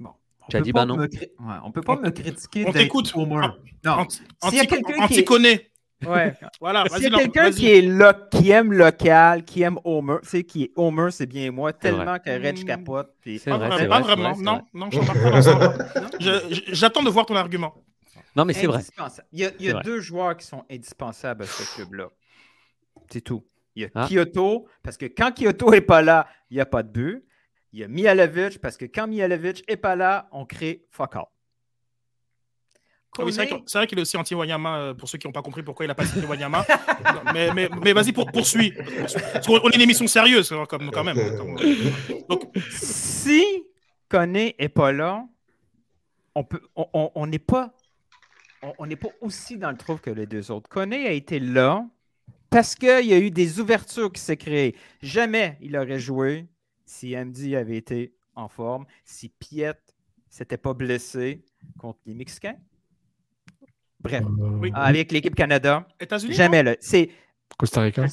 Bon, 0.01 0.11
on 0.43 0.47
Tu 0.49 0.57
as 0.57 0.61
dit 0.63 0.73
pas 0.73 0.81
bah 0.81 0.87
non. 0.87 0.97
me 0.97 1.07
cri- 1.07 1.29
ouais, 1.39 1.55
on 1.65 1.71
peut 1.71 1.83
pas 1.83 1.97
me 2.03 2.11
critiquer 2.11 2.65
On 2.67 2.73
t'écoute. 2.73 3.13
Homer. 3.15 3.47
Non. 3.85 3.93
Anti- 3.93 4.17
S'il 4.45 4.55
y 4.55 4.59
a 4.59 4.63
anti- 4.63 4.67
quelqu'un 4.69 4.93
qui 4.95 4.99
est- 5.01 5.03
Anti-connaît. 5.05 5.71
Ouais. 6.07 6.35
Voilà, 6.61 6.85
S'il 6.91 7.03
y 7.05 7.07
a 7.07 7.11
quelqu'un 7.19 7.51
qui, 7.51 7.69
est 7.71 7.83
lo- 7.83 8.13
qui 8.31 8.51
aime 8.51 8.73
local, 8.73 9.45
qui 9.45 9.63
aime 9.63 9.79
Homer, 9.85 10.17
tu 10.23 10.29
sais, 10.29 10.45
qui 10.45 10.65
est 10.65 10.71
Homer, 10.77 11.11
c'est 11.11 11.27
bien 11.27 11.51
moi, 11.51 11.73
tellement 11.75 12.19
que 12.19 12.31
Reg 12.31 12.63
Mm. 12.63 12.65
capote. 12.65 13.11
puis- 13.21 13.39
C'est 13.39 13.51
Pas 13.51 13.59
vrai, 13.59 13.69
pas 13.89 14.01
vrai, 14.01 14.15
vraiment. 14.15 14.37
non, 14.39 14.53
vrai. 14.53 14.63
non, 14.75 14.91
je- 16.21 16.61
J'attends 16.73 17.03
de 17.03 17.11
voir 17.11 17.27
ton 17.27 17.37
argument. 17.37 17.75
Non, 18.37 18.45
mais 18.45 18.53
c'est 18.53 18.67
vrai. 18.67 18.83
Il 19.33 19.41
y 19.41 19.45
a, 19.45 19.51
il 19.59 19.65
y 19.65 19.69
a 19.69 19.71
C'est 19.71 19.73
vrai. 19.73 19.83
deux 19.83 20.01
joueurs 20.01 20.37
qui 20.37 20.47
sont 20.47 20.65
indispensables 20.71 21.45
à 21.45 21.47
ce 21.47 21.75
club-là. 21.75 22.09
C'est 23.11 23.23
tout. 23.23 23.45
Il 23.75 23.83
y 23.83 23.85
a 23.87 23.89
Ah. 23.95 24.07
Kyoto, 24.09 24.69
parce 24.83 24.97
que 24.97 25.07
quand 25.07 25.33
Kyoto 25.33 25.71
n'est 25.71 25.81
pas 25.81 26.03
là, 26.03 26.27
il 26.51 26.55
n'y 26.57 26.61
a 26.61 26.67
pas 26.67 26.83
de 26.83 26.89
but. 26.91 27.25
Il 27.73 27.81
y 27.81 27.85
a 27.85 27.89
Mihalovic, 27.89 28.59
parce 28.61 28.77
que 28.77 28.85
quand 28.87 29.07
Mihalovic 29.07 29.69
n'est 29.69 29.77
pas 29.77 29.97
là, 29.97 30.29
on 30.33 30.47
crée 30.47 30.87
fuck 30.91 31.17
all. 31.17 31.25
Ah 33.19 33.25
oui, 33.25 33.33
c'est 33.33 33.49
vrai 33.79 33.87
qu'il 33.87 33.99
est 33.99 34.03
aussi 34.03 34.17
anti-Wanyama, 34.19 34.79
euh, 34.79 34.95
pour 34.95 35.09
ceux 35.09 35.17
qui 35.17 35.27
n'ont 35.27 35.33
pas 35.33 35.41
compris 35.41 35.63
pourquoi 35.63 35.87
il 35.87 35.91
a 35.91 35.95
pas 35.95 36.05
cité 36.05 36.27
Wanyama. 36.27 36.67
mais 37.33 37.51
mais, 37.55 37.69
mais 37.83 37.93
vas-y, 37.95 38.13
pour, 38.13 38.31
poursuis. 38.31 38.73
Parce 39.33 39.47
qu'on 39.47 39.59
on 39.63 39.71
est 39.71 39.75
une 39.77 39.81
émission 39.81 40.07
sérieuse, 40.07 40.55
comme, 40.69 40.91
quand 40.91 41.03
même. 41.05 41.17
Donc, 42.29 42.43
si 42.71 43.43
Koné 44.11 44.55
n'est 44.61 44.69
pas 44.69 44.93
là, 44.93 45.27
on 46.35 46.45
peut, 46.45 46.61
on- 46.77 46.89
on 46.93 47.11
on 47.15 47.27
n'est 47.27 47.39
pas, 47.39 47.73
on 48.79 48.87
n'est 48.87 48.97
pas 48.97 49.09
aussi 49.21 49.57
dans 49.59 49.71
le 49.71 49.77
trou 49.77 49.97
que 49.97 50.11
les 50.11 50.27
deux 50.27 50.51
autres. 50.51 50.69
Koné 50.69 51.07
a 51.07 51.13
été 51.13 51.39
là 51.41 51.87
parce 52.51 52.75
qu'il 52.75 53.07
y 53.07 53.13
a 53.13 53.19
eu 53.19 53.31
des 53.31 53.61
ouvertures 53.61 54.11
qui 54.13 54.21
s'est 54.21 54.37
créées. 54.37 54.77
Jamais 55.03 55.59
il 55.61 55.77
aurait 55.77 55.99
joué 55.99 56.47
si 56.85 57.15
MD 57.17 57.55
avait 57.55 57.77
été 57.77 58.15
en 58.35 58.49
forme, 58.49 58.87
si 59.05 59.29
Piet 59.29 59.75
s'était 60.29 60.59
pas 60.59 60.75
blessé 60.75 61.45
contre 61.79 61.99
les 62.07 62.15
Mexicains. 62.15 62.57
Bref, 64.01 64.25
Oui. 64.61 64.71
avec 64.75 65.11
l'équipe 65.11 65.35
Canada, 65.35 65.87
États-Unis 65.99 66.35
jamais 66.35 66.63
là. 66.63 66.77
C'est 66.81 67.11
Costa 67.59 67.81
Rica. 67.81 68.05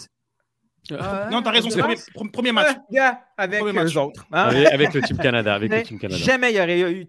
euh, 0.91 1.29
Non, 1.29 1.41
t'as 1.41 1.51
raison, 1.51 1.69
c'est 1.69 1.81
euh, 1.83 1.87
le 1.87 1.95
premier, 2.13 2.31
premier 2.31 2.51
match. 2.51 2.75
euh, 2.93 3.11
avec 3.37 3.59
Premier 3.59 3.71
eux 3.79 3.83
match. 3.83 3.95
autres. 3.97 4.25
hein? 4.31 4.43
Avec, 4.43 4.67
avec 4.71 4.93
le 4.93 5.01
Team 5.01 5.17
Canada. 5.17 5.53
Avec 5.55 5.69
le 5.69 5.75
Mais 5.77 5.83
Team 5.83 5.99
Canada. 5.99 6.19
Jamais 6.23 6.51
il 6.51 6.57
y 6.57 6.61
aurait 6.61 6.91
eu 6.93 7.05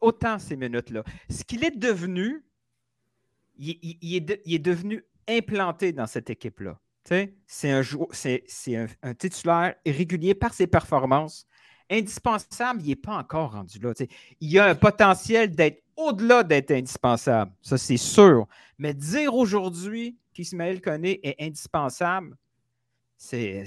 autant 0.00 0.38
ces 0.38 0.56
minutes-là. 0.56 1.02
Ce 1.30 1.44
qu'il 1.44 1.64
est 1.64 1.76
devenu, 1.76 2.44
il, 3.58 3.78
il- 3.82 3.98
il 4.00 4.14
est 4.16 4.20
de- 4.20 4.40
il 4.44 4.54
est 4.54 4.58
devenu 4.58 5.04
implanté 5.28 5.92
dans 5.92 6.06
cette 6.06 6.30
équipe-là. 6.30 6.78
C'est 7.46 7.70
un, 7.70 7.80
un, 7.80 8.86
un 9.02 9.14
titulaire 9.14 9.74
régulier 9.86 10.34
par 10.34 10.52
ses 10.52 10.66
performances. 10.66 11.46
Indispensable, 11.90 12.82
il 12.82 12.88
n'est 12.88 12.96
pas 12.96 13.16
encore 13.16 13.52
rendu 13.52 13.78
là. 13.78 13.92
Il 14.40 14.58
a 14.58 14.66
un 14.66 14.74
potentiel 14.74 15.50
d'être 15.54 15.82
au-delà 15.96 16.42
d'être 16.42 16.70
indispensable. 16.70 17.50
Ça, 17.62 17.78
c'est 17.78 17.96
sûr. 17.96 18.46
Mais 18.76 18.92
dire 18.92 19.34
aujourd'hui 19.34 20.16
qu'Ismaël 20.34 20.80
Koné 20.82 21.18
est 21.26 21.42
indispensable, 21.42 22.36
c'est, 23.16 23.64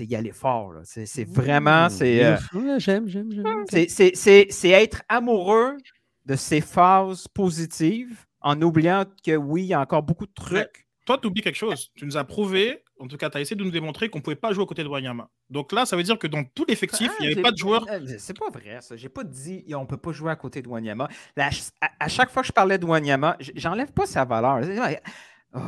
y 0.00 0.14
aller 0.16 0.32
fort. 0.32 0.74
C'est, 0.84 1.06
c'est 1.06 1.24
vraiment. 1.24 1.88
C'est, 1.88 2.24
euh, 2.24 2.36
J'aime, 2.78 3.06
j'aime, 3.08 3.30
j'aime. 3.32 3.64
c'est- 3.68 4.68
être 4.68 5.02
amoureux 5.08 5.78
de 6.26 6.36
ces 6.36 6.60
phases 6.60 7.26
positives 7.28 8.26
en 8.42 8.60
oubliant 8.62 9.04
que 9.24 9.36
oui, 9.36 9.62
il 9.62 9.66
y 9.68 9.74
a 9.74 9.80
encore 9.80 10.02
beaucoup 10.02 10.26
de 10.26 10.32
trucs. 10.34 10.86
Toi, 11.04 11.18
tu 11.20 11.26
oublies 11.26 11.42
quelque 11.42 11.56
chose. 11.56 11.90
Tu 11.96 12.06
nous 12.06 12.16
as 12.16 12.22
prouvé, 12.22 12.84
en 13.00 13.08
tout 13.08 13.16
cas, 13.16 13.28
tu 13.28 13.36
as 13.36 13.40
essayé 13.40 13.56
de 13.56 13.64
nous 13.64 13.72
démontrer 13.72 14.08
qu'on 14.08 14.18
ne 14.18 14.22
pouvait 14.22 14.36
pas 14.36 14.52
jouer 14.52 14.62
à 14.62 14.66
côté 14.66 14.84
de 14.84 14.88
Wanyama. 14.88 15.28
Donc 15.50 15.72
là, 15.72 15.84
ça 15.84 15.96
veut 15.96 16.04
dire 16.04 16.16
que 16.16 16.28
dans 16.28 16.44
tout 16.44 16.64
l'effectif, 16.68 17.10
Ah, 17.10 17.16
il 17.18 17.26
n'y 17.26 17.32
avait 17.32 17.42
pas 17.42 17.50
de 17.50 17.56
joueurs. 17.58 17.84
euh, 17.90 18.06
C'est 18.18 18.38
pas 18.38 18.50
vrai, 18.50 18.78
ça. 18.80 18.96
J'ai 18.96 19.08
pas 19.08 19.24
dit 19.24 19.64
on 19.74 19.84
peut 19.84 19.96
pas 19.96 20.12
jouer 20.12 20.30
à 20.30 20.36
côté 20.36 20.62
de 20.62 20.68
Wanyama. 20.68 21.08
Là, 21.36 21.50
à, 21.80 21.90
à 21.98 22.08
chaque 22.08 22.30
fois 22.30 22.42
que 22.42 22.48
je 22.48 22.52
parlais 22.52 22.78
de 22.78 22.84
Wanyama, 22.86 23.36
j'enlève 23.56 23.90
pas 23.92 24.06
sa 24.06 24.24
valeur. 24.24 24.60
Oh, 25.54 25.58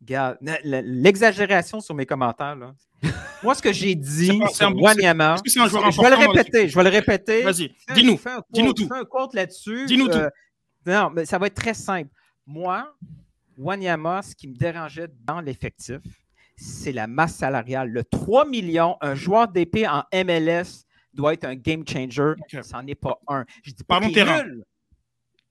Regarde, 0.00 0.38
l'exagération 0.64 1.80
sur 1.80 1.94
mes 1.94 2.06
commentaires, 2.06 2.56
là. 2.56 2.72
Moi, 3.42 3.54
ce 3.54 3.62
que 3.62 3.72
j'ai 3.72 3.94
dit 3.94 4.38
pas- 4.38 4.48
sur 4.48 4.74
Wanyama, 4.80 5.36
joueur 5.68 5.90
je 5.90 6.00
vais 6.02 6.10
le 6.10 6.16
répéter, 6.16 6.68
je 6.68 6.74
vais 6.76 6.84
le 6.84 6.90
répéter. 6.90 7.42
Vas-y, 7.42 7.74
dis-nous. 7.94 8.18
dis-nous 8.50 8.72
tout. 8.72 8.88
fais 8.88 8.94
un 9.00 9.04
quote 9.04 9.34
là-dessus. 9.34 9.86
Dis-nous 9.86 10.08
tout. 10.08 10.18
Non, 10.92 11.10
mais 11.10 11.24
ça 11.26 11.38
va 11.38 11.46
être 11.48 11.54
très 11.54 11.74
simple. 11.74 12.10
Moi, 12.46 12.94
Wanyama, 13.56 14.22
ce 14.22 14.34
qui 14.34 14.48
me 14.48 14.54
dérangeait 14.54 15.08
dans 15.24 15.40
l'effectif, 15.40 16.00
c'est 16.56 16.92
la 16.92 17.06
masse 17.06 17.34
salariale. 17.36 17.90
Le 17.90 18.04
3 18.04 18.46
millions, 18.46 18.96
un 19.00 19.14
joueur 19.14 19.48
d'épée 19.48 19.86
en 19.86 20.02
MLS 20.12 20.84
doit 21.12 21.34
être 21.34 21.44
un 21.44 21.54
game 21.56 21.84
changer. 21.86 22.34
Ça 22.62 22.80
n'en 22.80 22.86
est 22.86 22.94
pas 22.94 23.18
un. 23.28 23.44
Je 23.62 23.72
dis 23.72 23.84
pas 23.84 24.00
qu'il 24.00 24.10
est 24.10 24.14
terrain. 24.14 24.42
nul. 24.44 24.64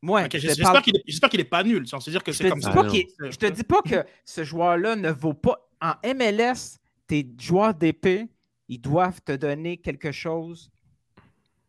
Moi, 0.02 0.24
je 0.32 0.38
J'espère 0.38 0.72
parle- 0.72 0.84
qu'il 0.84 0.96
est, 0.96 1.04
j'espère 1.08 1.30
qu'il 1.30 1.40
est 1.40 1.44
pas 1.44 1.64
nul. 1.64 1.84
Que 1.84 1.98
je 1.98 2.32
c'est 2.32 2.50
comme 2.50 2.62
ça. 2.62 2.72
pas 2.72 2.84
Ah, 2.86 2.90
qu'il- 2.90 3.06
non. 3.20 3.32
je 3.32 3.38
te 3.38 3.46
dis 3.48 3.64
pas 3.64 3.82
que 3.82 4.06
ce 4.26 4.44
joueur-là 4.44 4.96
ne 4.96 5.10
vaut 5.12 5.34
pas. 5.34 5.58
En 5.82 5.94
MLS, 6.04 6.78
tes 7.08 7.28
joueurs 7.40 7.74
d'épée, 7.74 8.28
ils 8.68 8.80
doivent 8.80 9.22
te 9.22 9.32
donner 9.34 9.78
quelque 9.78 10.12
chose. 10.12 10.70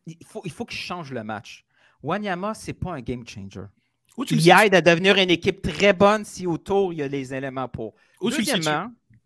Il 0.05 0.17
faut, 0.25 0.41
il 0.45 0.51
faut 0.51 0.65
qu'ils 0.65 0.79
changent 0.79 1.11
le 1.11 1.23
match. 1.23 1.65
Wanyama, 2.03 2.53
c'est 2.53 2.73
pas 2.73 2.93
un 2.93 3.01
game 3.01 3.25
changer. 3.27 3.65
Où 4.17 4.25
tu 4.25 4.35
le 4.35 4.41
Il 4.41 4.49
aide 4.65 4.75
à 4.75 4.81
devenir 4.81 5.17
une 5.17 5.29
équipe 5.29 5.61
très 5.61 5.93
bonne 5.93 6.25
si 6.25 6.45
autour, 6.47 6.93
il 6.93 6.99
y 6.99 7.03
a 7.03 7.07
les 7.07 7.33
éléments 7.33 7.67
pour. 7.67 7.93
Où 8.21 8.29
tu? 8.31 8.43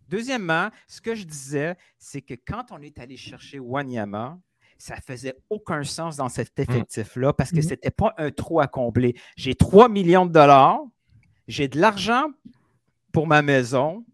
Deuxièmement, 0.10 0.70
ce 0.88 1.02
que 1.02 1.16
je 1.16 1.24
disais, 1.24 1.76
c'est 1.98 2.22
que 2.22 2.36
quand 2.36 2.66
on 2.72 2.82
est 2.82 3.00
allé 3.00 3.18
chercher 3.18 3.60
Wanyama, 3.60 4.38
ça 4.78 4.98
faisait 4.98 5.36
aucun 5.50 5.84
sens 5.84 6.18
dans 6.18 6.30
cet 6.30 6.60
effectif-là 6.60 7.34
parce 7.34 7.50
que 7.52 7.56
Mhm. 7.58 7.62
ce 7.64 7.70
n'était 7.70 7.92
pas 7.92 8.14
un 8.18 8.30
trou 8.32 8.60
à 8.60 8.68
combler. 8.68 9.16
J'ai 9.38 9.56
3 9.56 9.88
millions 9.90 10.26
de 10.26 10.32
dollars, 10.34 10.82
j'ai 11.48 11.68
de 11.68 11.80
l'argent 11.80 12.26
pour 13.12 13.26
ma 13.26 13.42
maison, 13.42 14.06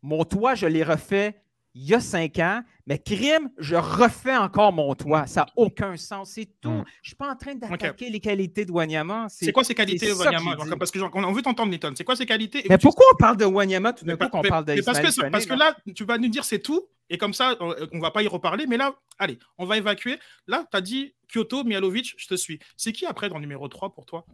mon 0.00 0.24
toit, 0.24 0.54
je 0.54 0.66
l'ai 0.66 0.82
refait 0.82 1.40
il 1.74 1.84
y 1.88 1.94
a 1.94 2.00
cinq 2.00 2.38
ans, 2.38 2.62
mais 2.86 2.98
crime, 2.98 3.50
je 3.58 3.76
refais 3.76 4.36
encore 4.36 4.72
mon 4.72 4.94
toit. 4.94 5.26
Ça 5.26 5.42
n'a 5.42 5.46
aucun 5.56 5.96
sens. 5.96 6.32
C'est 6.32 6.48
tout. 6.60 6.70
Mm. 6.70 6.84
Je 6.86 7.06
ne 7.06 7.06
suis 7.08 7.14
pas 7.16 7.30
en 7.30 7.36
train 7.36 7.54
d'attaquer 7.54 8.10
les 8.10 8.20
qualités 8.20 8.64
de 8.64 8.72
Wanyama. 8.72 9.26
C'est 9.30 9.52
quoi 9.52 9.64
ses 9.64 9.74
qualités, 9.74 10.06
que 10.08 10.12
Wanyama? 10.12 10.76
Parce 10.78 10.90
que 10.90 10.98
genre, 10.98 11.10
on 11.14 11.32
veut 11.32 11.42
t'entendre, 11.42 11.70
Nathan. 11.72 11.90
C'est 11.96 12.04
quoi 12.04 12.16
ses 12.16 12.26
qualités? 12.26 12.64
Mais 12.68 12.76
tu- 12.76 12.82
pourquoi 12.82 13.06
on 13.12 13.16
parle 13.16 13.36
de 13.36 13.44
Wanyama 13.44 13.92
tout 13.92 14.04
d'un 14.04 14.16
coup 14.16 14.28
qu'on 14.28 14.42
parle 14.42 14.64
de 14.64 14.74
mais 14.74 14.82
parce, 14.82 14.98
que, 15.00 15.30
parce 15.30 15.46
que 15.46 15.54
là, 15.54 15.76
tu 15.94 16.04
vas 16.04 16.18
nous 16.18 16.28
dire 16.28 16.44
c'est 16.44 16.58
tout, 16.60 16.82
et 17.08 17.18
comme 17.18 17.32
ça, 17.34 17.56
on 17.60 17.74
ne 17.92 18.00
va 18.00 18.10
pas 18.10 18.22
y 18.22 18.28
reparler. 18.28 18.66
Mais 18.66 18.76
là, 18.76 18.94
allez, 19.18 19.38
on 19.58 19.64
va 19.64 19.76
évacuer. 19.78 20.18
Là, 20.46 20.66
tu 20.70 20.76
as 20.76 20.80
dit 20.80 21.14
Kyoto, 21.32 21.64
Mialovic, 21.64 22.14
je 22.16 22.26
te 22.26 22.34
suis. 22.34 22.58
C'est 22.76 22.92
qui 22.92 23.06
après 23.06 23.28
dans 23.28 23.38
numéro 23.40 23.68
3 23.68 23.94
pour 23.94 24.04
toi? 24.06 24.26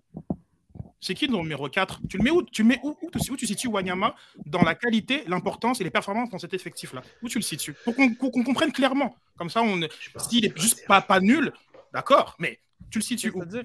C'est 1.01 1.15
qui 1.15 1.29
dans 1.29 1.37
le 1.39 1.43
numéro 1.45 1.69
4 1.69 2.01
Tu 2.09 2.17
le 2.19 2.25
mets 2.25 2.31
où 2.31 2.43
Tu 2.43 2.63
le 2.63 2.69
mets 2.69 2.81
où, 2.83 2.97
où, 3.01 3.11
tu, 3.11 3.31
où 3.31 3.37
tu 3.37 3.47
situes 3.47 3.69
Wanyama 3.69 4.15
dans 4.47 4.63
la 4.63 4.75
qualité, 4.75 5.23
l'importance 5.27 5.81
et 5.81 5.85
les 5.85 5.91
performances 5.91 6.31
dans 6.31 6.39
cet 6.39 6.55
effectif-là? 6.55 7.03
Où 7.23 7.29
tu 7.29 7.39
le 7.39 7.43
situes? 7.43 7.75
Pour 7.85 7.95
qu'on 7.95 8.43
comprenne 8.45 8.73
clairement. 8.73 9.15
Comme 9.37 9.51
ça, 9.51 9.63
on 9.63 9.81
s'il 9.81 9.89
qu'il 10.29 10.45
est 10.47 10.59
juste 10.59 10.87
pas, 10.87 11.01
pas 11.01 11.21
nul, 11.21 11.53
d'accord, 11.93 12.35
mais 12.39 12.59
tu 12.91 12.99
le 12.99 13.03
Tu 13.05 13.09
situes 13.09 13.31
où 13.35 13.45
dire? 13.45 13.63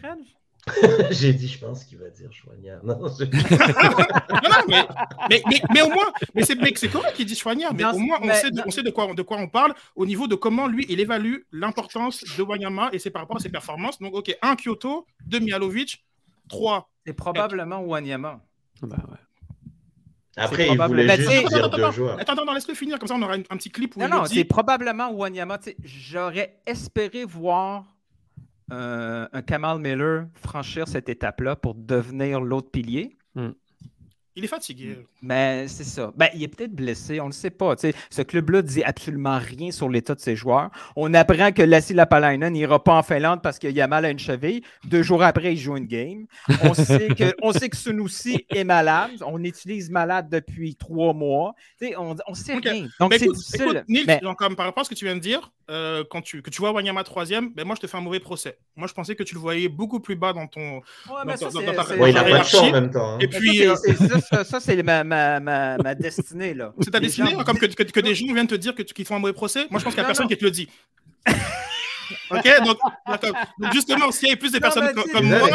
J'ai 1.12 1.34
dit, 1.34 1.48
je 1.50 1.60
pense 1.60 1.84
qu'il 1.84 1.98
va 1.98 2.10
dire 2.10 2.32
Chouania. 2.32 2.80
Non, 2.84 2.98
je- 3.10 3.26
Non, 4.44 4.50
non, 4.50 4.64
mais, 4.70 4.86
mais, 5.30 5.42
mais, 5.50 5.62
mais 5.74 5.82
au 5.82 5.90
moins, 5.90 6.06
mais 6.34 6.44
c'est, 6.44 6.56
correct 6.90 7.16
qu'il 7.16 7.26
dit 7.26 7.36
Chouanière, 7.36 7.74
mais 7.74 7.84
Non, 7.84 7.92
au 7.94 8.00
moins 8.00 8.20
on 8.22 8.28
mais- 8.28 8.36
sait, 8.36 8.50
de, 8.52 8.62
on 8.66 8.72
sait 8.72 8.84
de, 8.84 8.90
quoi, 8.90 9.14
de 9.14 9.22
quoi 9.24 9.38
on 9.38 9.50
parle 9.50 9.74
au 9.96 10.06
niveau 10.06 10.28
de 10.28 10.36
comment 10.36 10.68
lui 10.68 10.86
il 10.88 11.00
évalue 11.02 11.40
l'importance 11.52 12.24
de 12.38 12.44
Wanyama 12.44 12.90
et 12.94 13.00
c'est 13.00 13.10
par 13.10 13.24
rapport 13.24 13.38
à 13.38 13.40
ses 13.42 13.50
performances. 13.50 14.00
Donc, 14.00 14.14
ok, 14.14 14.38
1 14.42 14.56
Kyoto, 14.56 15.06
2 15.26 15.40
Mialovic, 15.40 16.04
3. 16.58 16.90
C'est 17.06 17.14
probablement 17.14 17.82
Wanyama. 17.82 18.42
Bah 18.82 18.98
ouais. 19.10 19.18
Après, 20.36 20.68
il 20.68 20.78
voulait 20.82 21.06
Mais 21.06 21.18
juste 21.18 21.30
dire 21.30 21.66
Attends, 21.66 21.70
deux 21.78 21.84
attends, 21.84 21.92
joueurs. 21.92 22.20
attends, 22.20 22.34
attends, 22.34 22.54
laisse-le 22.54 22.74
finir, 22.74 22.98
comme 22.98 23.08
ça 23.08 23.16
on 23.16 23.22
aura 23.22 23.36
un 23.36 23.58
petit 23.58 23.70
clip 23.70 23.96
où 23.96 24.00
Non, 24.00 24.08
il 24.08 24.10
non, 24.10 24.26
c'est 24.26 24.44
probablement 24.46 25.12
Wanyama. 25.12 25.60
J'aurais 25.84 26.60
espéré 26.66 27.24
voir 27.24 27.86
euh, 28.72 29.28
un 29.32 29.42
Kamal 29.44 29.80
Miller 29.80 30.26
franchir 30.34 30.88
cette 30.88 31.08
étape-là 31.10 31.56
pour 31.56 31.76
devenir 31.76 32.42
l'autre 32.42 32.72
pilier. 32.72 33.18
Il 34.36 34.44
est 34.44 34.48
fatigué. 34.48 34.98
Mais 35.22 35.68
c'est 35.68 35.84
ça. 35.84 36.12
Ben, 36.18 36.28
il 36.34 36.42
est 36.42 36.48
peut-être 36.48 36.74
blessé, 36.74 37.20
on 37.20 37.26
ne 37.26 37.30
le 37.30 37.34
sait 37.34 37.52
pas. 37.52 37.76
Tu 37.76 37.92
sais, 37.92 37.96
ce 38.10 38.22
club-là 38.24 38.64
dit 38.64 38.84
absolument 38.84 39.38
rien 39.38 39.70
sur 39.72 39.90
l'état 39.90 40.16
de 40.16 40.20
ses 40.20 40.36
joueurs. 40.36 40.72
On 40.96 41.14
apprend 41.14 41.52
que 41.52 41.62
Lassi 41.62 41.94
Lapalainen 41.94 42.52
n'ira 42.54 42.84
pas 42.84 42.94
en 42.96 43.04
Finlande 43.04 43.42
parce 43.44 43.60
qu'il 43.60 43.80
a 43.80 43.88
mal 43.88 44.06
à 44.06 44.10
une 44.10 44.18
cheville. 44.18 44.64
Deux 44.86 45.04
jours 45.04 45.22
après, 45.22 45.54
il 45.54 45.58
joue 45.58 45.78
une 45.78 45.86
game. 45.86 46.26
On 46.64 46.74
sait 46.74 47.10
que, 47.10 47.36
on 47.44 47.52
sait 47.54 47.70
que 47.70 47.78
Sunusi 47.78 48.46
est 48.50 48.64
malade. 48.64 49.12
On 49.26 49.44
utilise 49.44 49.92
malade 49.92 50.30
depuis 50.32 50.76
trois 50.76 51.14
mois. 51.14 51.54
Tu 51.80 51.90
sais, 51.90 51.96
on 51.98 52.16
ne 52.16 52.36
sait 52.36 52.56
rien. 52.56 52.88
Donc, 53.00 53.14
c'est 53.14 53.26
écoute, 53.26 53.36
difficile. 53.38 53.62
écoute, 53.62 53.84
Nils, 53.88 54.04
Mais- 54.08 54.20
genre, 54.24 54.36
comme 54.36 54.56
par 54.56 54.66
rapport 54.66 54.82
à 54.82 54.84
ce 54.86 54.90
que 54.90 54.96
tu 54.96 55.06
viens 55.06 55.16
de 55.16 55.20
dire, 55.22 55.52
euh, 55.70 56.04
quand 56.10 56.22
tu, 56.22 56.42
que 56.42 56.50
tu 56.50 56.60
vois 56.60 56.72
Wanyama 56.72 57.04
troisième, 57.04 57.54
ben 57.54 57.66
moi 57.66 57.76
je 57.76 57.82
te 57.82 57.88
fais 57.88 57.96
un 57.98 58.02
mauvais 58.02 58.20
procès. 58.20 58.58
Moi 58.76 58.88
je 58.88 58.94
pensais 58.94 59.16
que 59.16 59.24
tu 59.24 59.34
le 59.36 59.40
voyais 59.40 59.70
beaucoup 59.70 60.00
plus 60.02 60.16
bas 60.18 60.34
dans 60.34 60.48
ton. 60.48 60.78
Ouais, 60.78 60.82
mais 61.26 61.38
ça, 61.38 61.46
dans- 61.46 61.62
ta- 61.62 61.62
il 61.62 62.14
n'a 62.14 62.24
pas 62.24 62.40
de 62.40 62.44
choix 62.44 62.62
en 62.64 62.72
même 62.72 62.92
temps. 62.92 63.14
hein. 63.14 63.18
Et 63.22 63.28
puis, 63.30 63.60
ça, 63.60 63.64
euh, 63.64 64.20
ça, 64.44 64.60
c'est 64.60 64.82
ma, 64.84 65.04
ma, 65.04 65.40
ma, 65.40 65.78
ma 65.78 65.96
destinée. 65.96 66.54
là. 66.54 66.74
C'est 66.82 66.92
ta 66.92 67.00
Les 67.00 67.08
destinée, 67.08 67.32
gens- 67.32 67.40
hein, 67.40 67.44
comme 67.44 67.58
que, 67.58 67.66
que, 67.68 67.84
que 67.84 68.00
des 68.00 68.16
gens 68.16 68.26
viennent 68.34 68.48
te 68.48 68.56
dire 68.56 68.74
que 68.76 68.84
tu- 68.84 68.94
qu'ils 68.94 69.06
font 69.06 69.16
un 69.16 69.20
mauvais 69.20 69.34
procès? 69.34 69.68
Moi, 69.70 69.80
je 69.80 69.84
pense 69.86 69.94
qu'il 69.94 70.02
n'y 70.02 70.02
a 70.02 70.04
Non, 70.04 70.08
personne 70.10 70.26
non. 70.26 70.30
qui 70.30 70.38
te 70.38 70.46
le 70.46 70.52
dit. 70.52 70.70
ok 72.30 72.50
donc, 72.66 72.78
justement, 73.74 74.12
s'il 74.12 74.28
y 74.28 74.32
avait 74.32 74.40
plus 74.40 74.52
de 74.52 74.58
Non, 74.58 74.62
personnes 74.62 74.92
tu- 74.94 75.12
comme 75.12 75.26
moi. 75.28 75.50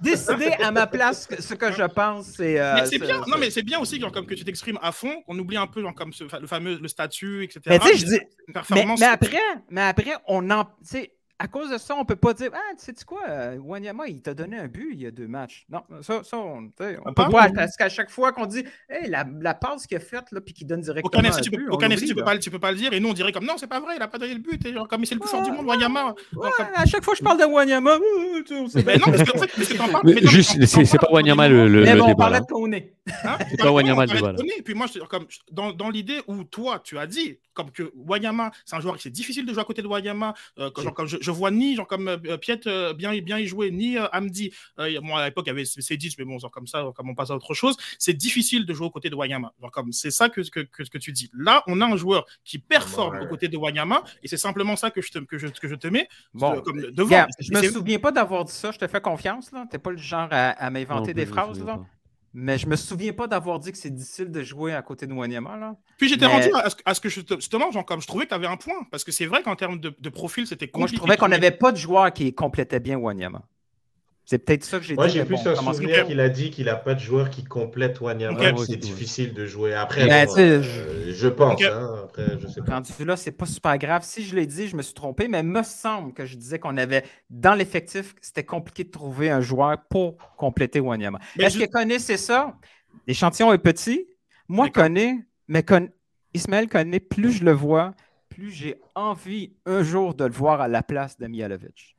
décider, 0.00 0.46
à 0.62 0.70
ma 0.70 0.86
place 0.86 1.28
ce 1.38 1.54
que 1.54 1.72
je 1.72 1.82
pense, 1.84 2.26
c'est. 2.36 2.58
euh, 2.58 2.74
Mais 2.74 2.80
c'est 2.86 2.90
c'est- 2.92 2.98
bien, 2.98 3.18
non 3.26 3.36
mais 3.38 3.50
c'est 3.50 3.62
bien 3.62 3.78
aussi 3.78 4.00
genre, 4.00 4.10
comme 4.12 4.26
que 4.26 4.34
tu 4.34 4.44
t'exprimes 4.44 4.78
à 4.82 4.92
fond, 4.92 5.22
qu'on 5.26 5.38
oublie 5.38 5.56
un 5.56 5.66
peu 5.66 5.82
genre, 5.82 5.94
comme 5.94 6.12
ce, 6.12 6.24
le 6.40 6.46
fameux 6.46 6.78
le 6.80 6.88
statut, 6.88 7.44
etc. 7.44 7.60
Mais 7.66 7.78
tu 7.78 7.88
sais, 7.88 7.96
je 7.98 8.04
dis, 8.06 8.20
mais, 8.48 8.52
performance. 8.54 9.00
mais 9.00 9.06
après, 9.06 9.38
mais 9.70 9.82
après, 9.82 10.14
on 10.26 10.50
en. 10.50 10.64
tu 10.64 10.70
sais, 10.84 11.12
à 11.42 11.48
cause 11.48 11.70
de 11.70 11.78
ça, 11.78 11.96
on 11.96 12.04
peut 12.04 12.14
pas 12.16 12.34
dire 12.34 12.50
Ah, 12.54 12.58
tu 12.78 12.84
sais 12.84 13.04
quoi, 13.04 13.22
euh, 13.28 13.56
Wanyama, 13.60 14.06
il 14.06 14.22
t'a 14.22 14.32
donné 14.32 14.58
un 14.58 14.68
but 14.68 14.90
il 14.92 15.00
y 15.02 15.06
a 15.06 15.10
deux 15.10 15.26
matchs. 15.26 15.66
Non, 15.68 15.80
ça, 16.02 16.22
ça 16.22 16.36
on, 16.38 16.70
Ah, 16.78 17.12
peut 17.14 17.30
pas? 17.30 17.50
Parce 17.54 17.76
qu'à 17.76 17.88
chaque 17.88 18.10
fois 18.10 18.32
qu'on 18.32 18.46
dit 18.46 18.64
Hey, 18.88 19.08
la, 19.10 19.24
la 19.40 19.54
passe 19.54 19.86
qu'il 19.86 19.96
a 19.96 20.00
faite, 20.00 20.30
là, 20.30 20.40
puis 20.40 20.54
qu'il 20.54 20.66
donne 20.66 20.80
directement. 20.82 21.08
Aucun 21.08 21.20
un 21.20 21.30
FC, 21.30 21.42
tu 21.42 21.50
tu 21.50 22.14
peux 22.14 22.22
pas, 22.24 22.38
tu 22.38 22.50
peux 22.50 22.58
pas 22.60 22.70
le 22.70 22.78
dire, 22.78 22.92
et 22.92 23.00
nous 23.00 23.08
on 23.08 23.12
dirait 23.12 23.32
comme 23.32 23.44
non, 23.44 23.54
c'est 23.58 23.66
pas 23.66 23.80
vrai, 23.80 23.94
il 23.96 24.02
a 24.02 24.08
pas 24.08 24.18
donné 24.18 24.34
le 24.34 24.40
but, 24.40 24.64
et 24.64 24.72
genre, 24.72 24.86
comme 24.86 25.04
c'est 25.04 25.14
le 25.14 25.20
plus 25.20 25.30
fort 25.30 25.42
du 25.42 25.50
monde, 25.50 25.66
Wanyama. 25.66 26.06
Ouais, 26.06 26.12
Donc, 26.32 26.54
comme- 26.56 26.66
à 26.74 26.86
chaque 26.86 27.02
fois 27.04 27.14
que 27.14 27.18
je 27.18 27.24
parle 27.24 27.40
de 27.40 27.44
Wanyama, 27.44 27.98
Mais 28.86 28.96
non, 28.98 29.04
parce 29.06 29.22
que 29.22 30.28
juste, 30.28 30.64
c'est 30.66 30.98
pas 30.98 31.08
Wanyama 31.10 31.48
le, 31.48 31.68
le, 31.68 31.82
Mais 31.82 31.94
le 31.94 31.98
bon, 31.98 32.04
on 32.04 32.08
débat. 32.08 32.18
parlait 32.24 32.40
de 32.40 32.46
Koné. 32.46 32.94
Hein? 33.24 33.38
C'est 33.50 33.58
pas 33.58 33.70
Wanyama, 33.70 34.06
le 34.06 34.12
débat. 34.12 34.34
Et 34.58 34.62
puis 34.62 34.74
moi, 34.74 34.86
je- 34.92 35.00
comme, 35.00 35.26
dans, 35.50 35.72
dans 35.72 35.90
l'idée 35.90 36.20
où 36.26 36.44
toi, 36.44 36.80
tu 36.82 36.98
as 36.98 37.06
dit, 37.06 37.38
comme 37.52 37.70
que 37.70 37.90
Wanyama, 37.94 38.50
c'est 38.64 38.76
un 38.76 38.80
joueur 38.80 38.96
qui 38.96 39.02
c'est 39.02 39.10
difficile 39.10 39.44
de 39.44 39.52
jouer 39.52 39.62
à 39.62 39.64
côté 39.64 39.82
de 39.82 39.86
Wanyama. 39.88 40.34
euh, 40.58 40.70
comme 40.70 41.06
je 41.06 41.30
vois 41.32 41.50
ni 41.50 41.74
genre 41.74 41.86
comme 41.86 42.08
euh, 42.08 42.36
Piet 42.38 42.66
euh, 42.66 42.94
bien, 42.94 43.16
bien 43.18 43.38
y 43.38 43.46
jouer, 43.46 43.70
ni 43.70 43.98
euh, 43.98 44.06
Hamdi. 44.12 44.52
Euh, 44.78 45.00
moi, 45.02 45.20
à 45.20 45.26
l'époque, 45.26 45.44
il 45.46 45.50
y 45.50 45.52
avait 45.52 45.62
C10, 45.64 46.14
mais 46.18 46.24
bon, 46.24 46.38
genre 46.38 46.50
comme 46.50 46.66
ça, 46.66 46.84
comme 46.94 47.10
on 47.10 47.14
passe 47.14 47.30
à 47.30 47.34
autre 47.36 47.54
chose, 47.54 47.76
c'est 47.98 48.14
difficile 48.14 48.64
de 48.66 48.74
jouer 48.74 48.86
aux 48.86 48.90
côtés 48.90 49.10
de 49.10 49.14
Wanyama. 49.14 49.52
Genre 49.60 49.70
comme 49.70 49.92
c'est 49.92 50.10
ça 50.10 50.28
que, 50.28 50.40
que, 50.48 50.60
que, 50.60 50.82
que 50.82 50.98
tu 50.98 51.12
dis. 51.12 51.30
Là, 51.34 51.62
on 51.66 51.80
a 51.80 51.86
un 51.86 51.96
joueur 51.96 52.26
qui 52.44 52.58
performe 52.58 53.02
Ouais. 53.12 53.20
aux 53.20 53.26
côtés 53.28 53.48
de 53.48 53.56
Wanyama, 53.56 54.04
et 54.22 54.28
c'est 54.28 54.36
simplement 54.36 54.76
ça 54.76 54.90
que 54.90 55.02
je 55.02 55.10
te, 55.10 55.18
que 55.18 55.36
je, 55.38 55.48
que 55.48 55.68
je 55.68 55.74
te 55.74 55.86
mets 55.88 56.08
Bon, 56.34 56.56
euh, 56.56 56.60
comme 56.60 56.80
devant. 56.80 57.26
Je 57.38 57.52
me 57.52 57.62
souviens 57.70 57.98
pas 57.98 58.12
d'avoir 58.12 58.44
dit 58.44 58.52
ça, 58.52 58.70
je 58.70 58.78
te 58.78 58.86
fais 58.86 59.00
confiance, 59.00 59.50
là. 59.52 59.66
T'es 59.70 59.78
pas 59.78 59.90
le 59.90 59.96
genre 59.96 60.28
à, 60.30 60.70
m'inventer 60.70 61.12
des 61.14 61.26
phrases, 61.26 61.58
souviens 61.58 61.74
là. 61.74 61.78
pas. 61.78 61.86
Mais 62.34 62.56
je 62.58 62.66
me 62.66 62.76
souviens 62.76 63.12
pas 63.12 63.26
d'avoir 63.26 63.58
dit 63.58 63.72
que 63.72 63.78
c'est 63.78 63.94
difficile 63.94 64.30
de 64.30 64.42
jouer 64.42 64.72
à 64.72 64.80
côté 64.82 65.06
de 65.06 65.12
Wanyama, 65.12 65.56
là. 65.58 65.76
Puis 65.98 66.08
j'étais 66.08 66.26
Mais- 66.26 66.32
rendu 66.32 66.48
à 66.54 66.70
ce, 66.70 66.76
à 66.84 66.94
ce 66.94 67.00
que 67.00 67.08
je 67.10 67.20
te, 67.20 67.34
justement, 67.34 67.70
genre, 67.70 67.84
comme 67.84 68.00
je 68.00 68.06
trouvais 68.06 68.24
que 68.24 68.30
tu 68.30 68.34
avais 68.34 68.46
un 68.46 68.56
point, 68.56 68.86
parce 68.90 69.04
que 69.04 69.12
c'est 69.12 69.26
vrai 69.26 69.42
qu'en 69.42 69.54
termes 69.56 69.78
de, 69.78 69.94
de 69.98 70.08
profil, 70.08 70.46
c'était 70.46 70.66
compliqué. 70.68 70.78
Moi, 70.78 70.86
je 70.88 70.96
trouvais 70.96 71.16
qu'on 71.18 71.28
n'avait 71.28 71.50
pas 71.50 71.72
de 71.72 71.76
joueur 71.76 72.12
qui 72.12 72.34
complétait 72.34 72.80
bien 72.80 72.96
Wanyama. 72.96 73.42
C'est 74.24 74.38
peut-être 74.38 74.64
ça 74.64 74.78
que 74.78 74.84
j'ai 74.84 74.94
Moi, 74.94 75.08
dit. 75.08 75.14
j'ai 75.14 75.18
mais 75.20 75.24
plus 75.26 75.42
bon, 75.44 75.50
un 75.50 75.54
souvenir 75.56 76.06
qu'il 76.06 76.20
a 76.20 76.28
dit 76.28 76.50
qu'il 76.50 76.66
n'a 76.66 76.76
pas 76.76 76.94
de 76.94 77.00
joueur 77.00 77.28
qui 77.28 77.42
complète 77.44 78.00
Wanyama. 78.00 78.38
Ok. 78.38 78.44
que 78.54 78.60
Ouais, 78.60 78.66
C'est 78.66 78.76
difficile 78.76 79.34
de 79.34 79.44
jouer. 79.46 79.74
Après, 79.74 80.06
Ben, 80.06 80.26
bon, 80.26 80.38
euh, 80.38 80.62
je 81.12 81.28
pense. 81.28 81.60
Hein. 81.62 82.00
Après, 82.04 82.26
je 82.40 82.46
sais 82.46 82.62
pas. 82.62 82.74
Rendu 82.76 82.92
là, 83.04 83.16
c'est 83.16 83.32
pas 83.32 83.46
super 83.46 83.76
grave. 83.78 84.02
Si 84.04 84.24
je 84.24 84.36
l'ai 84.36 84.46
dit, 84.46 84.68
je 84.68 84.76
me 84.76 84.82
suis 84.82 84.94
trompé, 84.94 85.26
mais 85.28 85.40
il 85.40 85.46
me 85.46 85.62
semble 85.64 86.14
que 86.14 86.24
je 86.24 86.36
disais 86.36 86.58
qu'on 86.60 86.76
avait, 86.76 87.02
dans 87.30 87.54
l'effectif, 87.54 88.14
c'était 88.20 88.44
compliqué 88.44 88.84
de 88.84 88.90
trouver 88.90 89.28
un 89.30 89.40
joueur 89.40 89.76
pour 89.90 90.16
compléter 90.36 90.78
Wanyama. 90.80 91.18
Mais 91.36 91.44
Est-ce 91.44 91.58
je- 91.58 91.64
que 91.64 91.70
Koné, 91.70 91.98
c'est 91.98 92.16
ça? 92.16 92.54
L'échantillon 93.06 93.52
est 93.52 93.58
petit. 93.58 94.06
Moi. 94.48 94.70
Koné, 94.70 95.18
mais 95.48 95.62
Kon- 95.64 95.90
Ismaël 96.32 96.68
Koné, 96.68 97.00
plus 97.00 97.32
je 97.32 97.44
le 97.44 97.52
vois, 97.52 97.94
plus 98.28 98.50
j'ai 98.50 98.76
envie 98.94 99.52
un 99.66 99.82
jour 99.82 100.14
de 100.14 100.24
le 100.24 100.32
voir 100.32 100.60
à 100.60 100.68
la 100.68 100.82
place 100.82 101.18
de 101.18 101.26
Mialovic. 101.26 101.96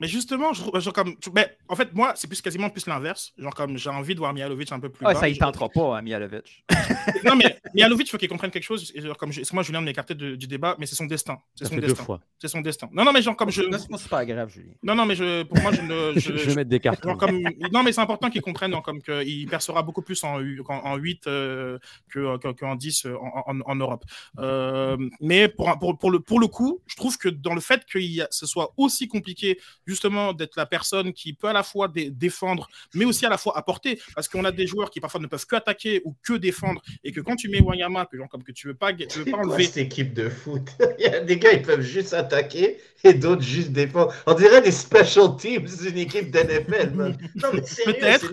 Mais 0.00 0.06
justement, 0.08 0.52
je, 0.52 0.62
trouve- 0.62 0.80
genre 0.80 0.92
comme, 0.92 1.14
mais 1.34 1.56
en 1.68 1.74
fait, 1.76 1.92
moi, 1.94 2.12
c'est 2.16 2.28
plus 2.28 2.40
quasiment 2.40 2.70
plus 2.70 2.86
l'inverse. 2.86 3.32
Genre 3.36 3.54
comme 3.54 3.76
j'ai 3.76 3.90
envie 3.90 4.14
de 4.14 4.20
voir 4.20 4.32
Mihalovic 4.32 4.70
un 4.72 4.80
peu 4.80 4.88
plus 4.90 5.04
Ouais, 5.04 5.14
bas. 5.14 5.20
ça, 5.20 5.28
il 5.28 5.34
Je- 5.34 5.40
tentera 5.40 5.68
pas, 5.68 5.98
hein, 5.98 6.02
Mihalovic. 6.02 6.64
Non, 7.24 7.34
mais 7.36 7.58
Mihalovic, 7.74 8.06
il 8.06 8.10
faut 8.10 8.18
qu'il 8.18 8.28
comprenne 8.28 8.50
quelque 8.50 8.62
chose. 8.62 8.92
Et 8.94 9.00
genre, 9.00 9.16
comme 9.16 9.32
je, 9.32 9.40
moi, 9.52 9.62
je 9.62 9.70
viens 9.72 9.80
de 9.80 9.86
m'écarter 9.86 10.14
du 10.14 10.46
débat, 10.46 10.76
mais 10.78 10.86
c'est 10.86 10.94
son 10.96 11.06
destin. 11.06 11.38
C'est 11.56 11.66
son 11.66 11.76
destin. 11.76 12.18
C'est 12.38 12.48
son 12.48 12.60
destin. 12.60 12.88
Non, 12.92 13.04
non, 13.04 13.12
mais 13.12 13.22
genre 13.22 13.36
comme 13.36 13.50
je. 13.50 13.62
Là, 13.62 13.78
C'est 13.78 14.08
pas 14.08 14.24
grave, 14.24 14.50
Julien. 14.50 14.72
Non, 14.82 14.94
non, 14.94 15.04
mais 15.06 15.14
je, 15.16 15.42
pour 15.44 15.58
moi, 15.60 15.72
je 15.72 15.82
ne. 15.82 16.12
Je, 16.18 16.32
vais 16.32 16.54
mettre 16.54 16.70
des 16.70 16.80
cartes. 16.80 17.02
Genre 17.02 17.16
comme... 17.16 17.40
Non, 17.72 17.82
mais 17.82 17.92
c'est 17.92 18.00
important 18.00 18.30
qu'ils 18.30 18.42
comprennent 18.42 18.72
genre, 18.72 18.82
comme 18.82 19.00
qu'il 19.02 19.46
percera 19.48 19.82
beaucoup 19.82 20.02
plus 20.02 20.22
en, 20.24 20.38
en, 20.40 20.74
en 20.74 20.96
8 20.96 21.26
euh, 21.26 21.78
que, 22.10 22.36
que- 22.38 22.52
qu'en 22.52 22.74
10 22.76 23.06
euh, 23.06 23.14
en, 23.16 23.52
en- 23.52 23.60
en 23.64 23.74
Europe. 23.76 24.04
Euh, 24.38 24.96
mais 25.20 25.48
pour, 25.48 25.76
pour, 25.78 25.98
pour, 25.98 26.10
le, 26.10 26.20
pour 26.20 26.40
le 26.40 26.46
coup, 26.46 26.80
je 26.86 26.96
trouve 26.96 27.16
que 27.18 27.28
dans 27.28 27.54
le 27.54 27.60
fait 27.60 27.84
que 27.84 27.98
y 27.98 28.20
a- 28.20 28.28
ce 28.30 28.46
soit 28.46 28.72
aussi 28.76 29.08
compliqué 29.08 29.58
justement 29.88 30.32
d'être 30.32 30.56
la 30.56 30.66
personne 30.66 31.12
qui 31.12 31.32
peut 31.32 31.48
à 31.48 31.52
la 31.52 31.62
fois 31.62 31.88
dé- 31.88 32.10
défendre, 32.10 32.68
mais 32.94 33.04
aussi 33.06 33.24
à 33.26 33.30
la 33.30 33.38
fois 33.38 33.56
apporter, 33.56 33.98
parce 34.14 34.28
qu'on 34.28 34.44
a 34.44 34.52
des 34.52 34.66
joueurs 34.66 34.90
qui 34.90 35.00
parfois 35.00 35.20
ne 35.20 35.26
peuvent 35.26 35.46
que 35.46 35.56
attaquer 35.56 36.02
ou 36.04 36.14
que 36.22 36.34
défendre, 36.34 36.82
et 37.02 37.10
que 37.10 37.20
quand 37.20 37.36
tu 37.36 37.48
mets 37.48 37.60
Wanyama, 37.60 38.06
que, 38.06 38.16
genre, 38.16 38.28
comme 38.28 38.42
que 38.42 38.52
tu 38.52 38.66
veux 38.68 38.74
pas, 38.74 38.92
tu 38.92 39.06
veux 39.20 39.24
pas 39.24 39.38
quoi 39.38 39.40
enlever 39.46 39.64
cette 39.64 39.78
équipe 39.78 40.12
de 40.12 40.28
foot. 40.28 40.68
Il 40.98 41.04
y 41.04 41.06
a 41.06 41.20
des 41.20 41.38
gars, 41.38 41.52
ils 41.52 41.62
peuvent 41.62 41.80
juste 41.80 42.12
attaquer 42.12 42.78
et 43.04 43.14
d'autres 43.14 43.42
juste 43.42 43.70
défendre. 43.70 44.12
On 44.26 44.34
dirait 44.34 44.60
des 44.60 44.72
special 44.72 45.36
teams 45.36 45.64
d'une 45.64 45.98
équipe 45.98 46.30
d'NFL. 46.30 46.92
Non, 47.36 47.50
Peut-être, 47.84 48.32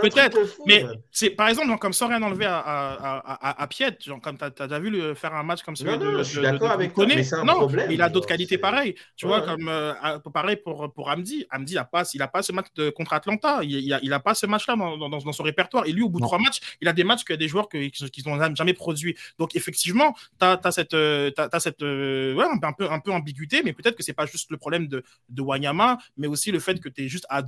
peut-être, 0.00 0.38
Mais 0.66 0.84
c'est 1.10 1.30
par 1.30 1.48
exemple, 1.48 1.68
genre, 1.68 1.78
comme 1.78 1.92
sans 1.92 2.08
rien 2.08 2.22
enlever 2.22 2.46
à, 2.46 2.58
à, 2.58 3.18
à, 3.18 3.62
à, 3.62 3.66
Piet, 3.66 3.96
genre, 4.00 4.20
comme 4.20 4.38
tu 4.38 4.44
as, 4.62 4.78
vu 4.78 4.90
le, 4.90 5.14
faire 5.14 5.34
un 5.34 5.42
match 5.42 5.62
comme 5.62 5.76
celui 5.76 5.92
Non, 5.92 6.04
non, 6.04 6.12
de, 6.12 6.18
je 6.18 6.30
suis 6.30 6.42
d'accord 6.42 6.70
avec 6.70 6.94
toi, 6.94 7.06
mais 7.06 7.34
un 7.34 7.44
non, 7.44 7.54
problème, 7.54 7.90
il 7.90 8.00
a 8.02 8.08
d'autres 8.08 8.26
qualités 8.26 8.58
pareilles. 8.58 8.94
Tu 9.16 9.26
Ouais, 9.26 9.32
vois, 9.32 9.42
comme 9.42 9.68
euh, 9.68 9.92
pareil 10.32 10.56
pour, 10.56 10.92
pour 10.96 11.08
Amdi. 11.10 11.46
Amdi 11.50 11.74
n'a 11.74 11.84
pas, 11.84 12.02
il 12.12 12.22
a 12.22 12.26
pas 12.26 12.42
ce 12.42 12.50
match 12.50 12.66
de, 12.74 12.90
contre 12.90 13.12
Atlanta. 13.12 13.60
Il, 13.62 13.70
il 13.70 13.92
a, 13.92 14.00
il 14.02 14.12
a 14.12 14.18
pas 14.18 14.34
ce 14.34 14.46
match-là 14.46 14.74
dans, 14.74 14.96
dans, 14.96 15.08
dans 15.08 15.32
son 15.32 15.42
répertoire. 15.44 15.86
Et 15.86 15.92
lui, 15.92 16.02
au 16.02 16.08
bout 16.08 16.18
de 16.18 16.22
Non. 16.22 16.28
trois 16.28 16.40
matchs, 16.40 16.58
il 16.80 16.88
a 16.88 16.92
des 16.92 17.04
matchs 17.04 17.22
qu'il 17.24 17.34
y 17.34 17.38
a 17.40 17.42
des 17.44 17.46
joueurs 17.46 17.68
qui 17.68 18.22
n'ont 18.26 18.54
jamais 18.56 18.74
produit. 18.74 19.14
Donc, 19.38 19.54
effectivement, 19.54 20.16
tu 20.40 20.46
as, 20.46 20.72
cette, 20.72 20.94
euh, 20.94 21.30
cette 21.60 21.82
euh, 21.82 22.34
ouais, 22.34 22.46
un, 22.62 22.72
peu, 22.72 22.90
un 22.90 22.98
peu 22.98 23.12
ambiguïté, 23.12 23.62
mais 23.62 23.72
peut-être 23.72 23.96
que 23.96 24.02
c'est 24.02 24.14
pas 24.14 24.26
juste 24.26 24.50
le 24.50 24.56
problème 24.56 24.88
de, 24.88 25.04
de 25.28 25.42
Wanyama, 25.42 25.98
mais 26.16 26.26
aussi 26.26 26.50
le 26.50 26.58
fait 26.58 26.80
que 26.80 26.88
tu 26.88 27.04
es 27.04 27.08
juste 27.08 27.26
à 27.28 27.42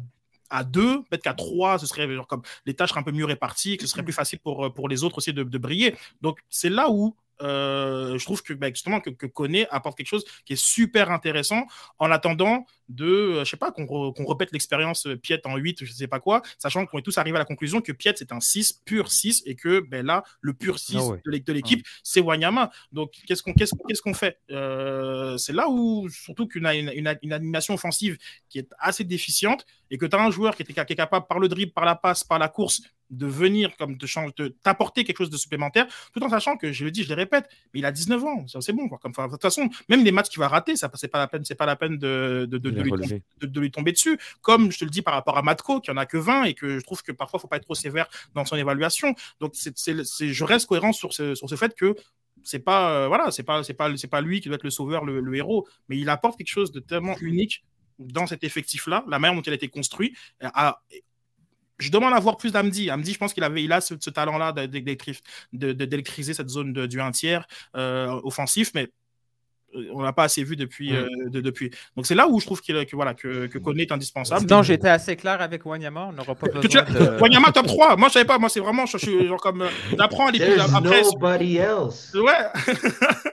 à 0.50 0.64
deux, 0.64 1.02
peut-être 1.02 1.22
qu'à 1.22 1.34
trois, 1.34 1.78
ce 1.78 1.86
serait 1.86 2.10
genre 2.14 2.26
comme 2.26 2.40
les 2.64 2.72
tâches 2.72 2.88
seraient 2.88 3.00
un 3.00 3.02
peu 3.02 3.12
mieux 3.12 3.26
réparties, 3.26 3.76
que 3.76 3.84
ce 3.84 3.90
serait 3.92 4.02
plus 4.02 4.14
facile 4.14 4.38
pour, 4.38 4.64
euh, 4.64 4.70
pour 4.70 4.88
les 4.88 5.04
autres 5.04 5.18
aussi 5.18 5.34
de, 5.34 5.42
de 5.42 5.58
briller. 5.58 5.94
Donc 6.22 6.38
c'est 6.48 6.70
là 6.70 6.88
où 6.88 7.14
euh, 7.42 8.18
je 8.18 8.24
trouve 8.24 8.42
que 8.42 8.52
bah, 8.54 8.68
justement 8.68 9.00
que, 9.00 9.10
que 9.10 9.26
Koné 9.26 9.68
apporte 9.70 9.96
quelque 9.96 10.08
chose 10.08 10.24
qui 10.44 10.54
est 10.54 10.56
super 10.56 11.10
intéressant 11.10 11.66
en 11.98 12.10
attendant 12.10 12.64
de, 12.88 13.04
euh, 13.06 13.44
je 13.44 13.50
sais 13.50 13.56
pas, 13.56 13.70
qu'on 13.70 13.84
re- 13.84 14.26
répète 14.28 14.50
l'expérience 14.52 15.06
euh, 15.06 15.16
Piet 15.16 15.46
en 15.46 15.56
8, 15.56 15.84
je 15.84 15.92
sais 15.92 16.06
pas 16.06 16.20
quoi, 16.20 16.42
sachant 16.58 16.86
qu'on 16.86 16.98
est 16.98 17.02
tous 17.02 17.18
arrivés 17.18 17.36
à 17.36 17.40
la 17.40 17.44
conclusion 17.44 17.80
que 17.80 17.92
Piet 17.92 18.14
c'est 18.16 18.32
un 18.32 18.40
6, 18.40 18.80
pur 18.84 19.10
6, 19.10 19.42
et 19.46 19.54
que 19.56 19.80
ben, 19.80 20.04
là, 20.06 20.22
le 20.40 20.54
pur 20.54 20.78
6 20.78 20.96
Ah 20.98 21.04
ouais. 21.06 21.20
de 21.26 21.38
de 21.38 21.52
l'équipe, 21.52 21.86
c'est 22.02 22.20
Wanyama. 22.20 22.70
Donc 22.92 23.12
qu'est-ce 23.26 23.42
qu'on 23.42 23.52
qu'on 23.52 23.86
qu'est-ce 23.86 24.02
qu'on 24.02 24.14
fait? 24.14 24.38
Euh, 24.50 25.36
C'est 25.38 25.52
là 25.52 25.68
où, 25.68 26.08
surtout 26.08 26.46
qu'une 26.46 26.66
une, 26.66 26.90
une- 26.94 27.18
une 27.22 27.32
animation 27.32 27.74
offensive 27.74 28.16
qui 28.48 28.58
est 28.58 28.68
assez 28.78 29.04
déficiente, 29.04 29.64
et 29.90 29.96
que 29.98 30.04
tu 30.06 30.14
as 30.16 30.20
un 30.20 30.30
joueur 30.30 30.54
qui, 30.54 30.62
est 30.62 30.94
capable, 30.94 31.26
par 31.26 31.38
le 31.38 31.48
dribble, 31.48 31.72
par 31.72 31.84
la 31.86 31.94
passe, 31.94 32.22
par 32.24 32.38
la 32.38 32.48
course, 32.48 32.82
de 33.10 33.24
venir 33.26 33.74
comme 33.78 33.96
de 33.96 34.48
t'apporter 34.62 35.02
quelque 35.02 35.16
chose 35.16 35.30
de 35.30 35.38
supplémentaire, 35.38 35.86
tout 36.12 36.22
en 36.22 36.28
sachant 36.28 36.58
que 36.58 36.72
je 36.72 36.84
le 36.84 36.90
dis, 36.90 37.04
je 37.04 37.08
le 37.08 37.14
répète, 37.14 37.48
mais 37.72 37.80
il 37.80 37.86
a 37.86 37.90
19 37.92 38.22
ans, 38.22 38.44
c'est 38.60 38.72
bon. 38.74 38.86
quoi. 38.86 38.98
Comme, 38.98 39.12
de 39.12 39.30
toute 39.30 39.40
façon, 39.40 39.66
même 39.88 40.04
les 40.04 40.12
matchs 40.12 40.28
qu'il 40.28 40.40
va 40.40 40.48
rater, 40.48 40.76
ça 40.76 40.90
c'est 40.94 41.08
pas 41.08 41.18
la 41.20 41.26
peine, 41.26 41.42
c'est 41.42 41.54
pas 41.54 41.64
la 41.64 41.76
peine 41.76 41.96
de, 41.96 42.46
de, 42.50 42.58
de- 42.58 42.70
de 42.78 42.82
lui 42.84 42.90
tomber, 43.08 43.22
de, 43.40 43.46
de 43.46 43.60
lui 43.60 43.70
tomber 43.70 43.92
dessus. 43.92 44.18
Comme 44.40 44.70
je 44.72 44.78
te 44.78 44.84
le 44.84 44.90
dis 44.90 45.02
par 45.02 45.14
rapport 45.14 45.36
à 45.38 45.42
Matko, 45.42 45.80
qui 45.80 45.90
en 45.90 45.96
a 45.96 46.06
que 46.06 46.16
20 46.16 46.44
et 46.44 46.54
que 46.54 46.78
je 46.78 46.84
trouve 46.84 47.02
que 47.02 47.12
parfois 47.12 47.38
faut 47.40 47.48
pas 47.48 47.56
être 47.56 47.64
trop 47.64 47.74
sévère 47.74 48.08
dans 48.34 48.44
son 48.44 48.56
évaluation. 48.56 49.14
Donc 49.40 49.52
c'est, 49.54 49.74
je 50.32 50.44
reste 50.44 50.66
cohérent 50.66 50.92
sur 50.92 51.12
ce, 51.12 51.34
sur 51.34 51.48
ce 51.48 51.54
fait 51.56 51.74
que 51.74 51.94
c'est 52.44 52.60
pas 52.60 52.90
euh, 52.92 53.08
voilà, 53.08 53.30
c'est 53.30 53.42
pas 53.42 53.62
c'est 53.64 53.74
pas 53.74 53.94
c'est 53.96 54.06
pas 54.06 54.20
lui 54.20 54.40
qui 54.40 54.48
doit 54.48 54.56
être 54.56 54.64
le 54.64 54.70
sauveur, 54.70 55.04
le, 55.04 55.20
le 55.20 55.34
héros, 55.36 55.66
mais 55.88 55.98
il 55.98 56.08
apporte 56.08 56.38
quelque 56.38 56.48
chose 56.48 56.70
de 56.72 56.80
tellement 56.80 57.16
unique 57.20 57.64
dans 57.98 58.26
cet 58.28 58.44
effectif-là, 58.44 59.04
la 59.08 59.18
manière 59.18 59.34
dont 59.36 59.42
il 59.42 59.50
a 59.50 59.56
été 59.56 59.68
construit. 59.68 60.14
À- 60.40 60.80
je 61.80 61.90
demande 61.90 62.12
à 62.12 62.18
voir 62.18 62.36
plus 62.36 62.50
d'Amdi. 62.52 62.90
Amdi, 62.90 63.12
je 63.12 63.18
pense 63.18 63.32
qu'il 63.32 63.44
avait, 63.44 63.62
il 63.62 63.70
a 63.72 63.80
ce, 63.80 63.94
ce 64.00 64.10
talent-là 64.10 64.50
de- 64.52 64.66
d'électri- 64.66 65.20
de- 65.52 65.72
de- 65.72 65.84
d'électriser 65.84 66.34
cette 66.34 66.48
zone 66.48 66.72
du 66.72 67.00
1 67.00 67.12
tiers 67.12 67.46
euh, 67.76 68.20
offensif, 68.24 68.72
mais 68.74 68.82
euh, 68.84 68.88
on 69.92 70.00
l'a 70.02 70.12
pas 70.12 70.24
assez 70.24 70.42
vu 70.42 70.56
depuis. 70.56 70.92
Mm. 70.92 70.96
euh, 70.96 71.06
de- 71.30 71.40
depuis. 71.40 71.70
Donc 71.96 72.06
c'est 72.06 72.14
là 72.14 72.26
où 72.28 72.40
je 72.40 72.46
trouve 72.46 72.60
qu'il, 72.60 72.74
que, 72.86 72.96
voilà, 72.96 73.14
que, 73.14 73.46
que 73.46 73.58
Koné 73.58 73.82
est 73.82 73.92
indispensable. 73.92 74.40
Sinon, 74.40 74.62
j'étais 74.62 74.88
assez 74.88 75.14
clair 75.16 75.40
avec 75.42 75.64
Wanyama. 75.66 76.06
On 76.08 76.12
n'aura 76.12 76.34
pas 76.34 76.48
Que 76.48 76.58
tu 76.66 76.78
besoin 76.78 76.82
as- 76.82 77.16
de... 77.16 77.20
Wanyama 77.20 77.52
top 77.52 77.66
3. 77.66 77.96
Moi, 77.96 78.08
je 78.08 78.12
savais 78.14 78.24
pas. 78.24 78.38
Moi, 78.38 78.48
c'est 78.48 78.60
vraiment. 78.60 78.86
Je, 78.86 78.98
je 78.98 79.04
suis 79.06 79.26
genre 79.28 79.40
comme. 79.40 79.62
euh, 79.62 79.68
J'apprends 79.98 80.26
à 80.28 80.30
l'épisode 80.30 80.56
There's 80.56 80.74
après. 80.74 81.02
nobody 81.02 81.56
else. 81.58 82.12
Ouais. 82.14 82.32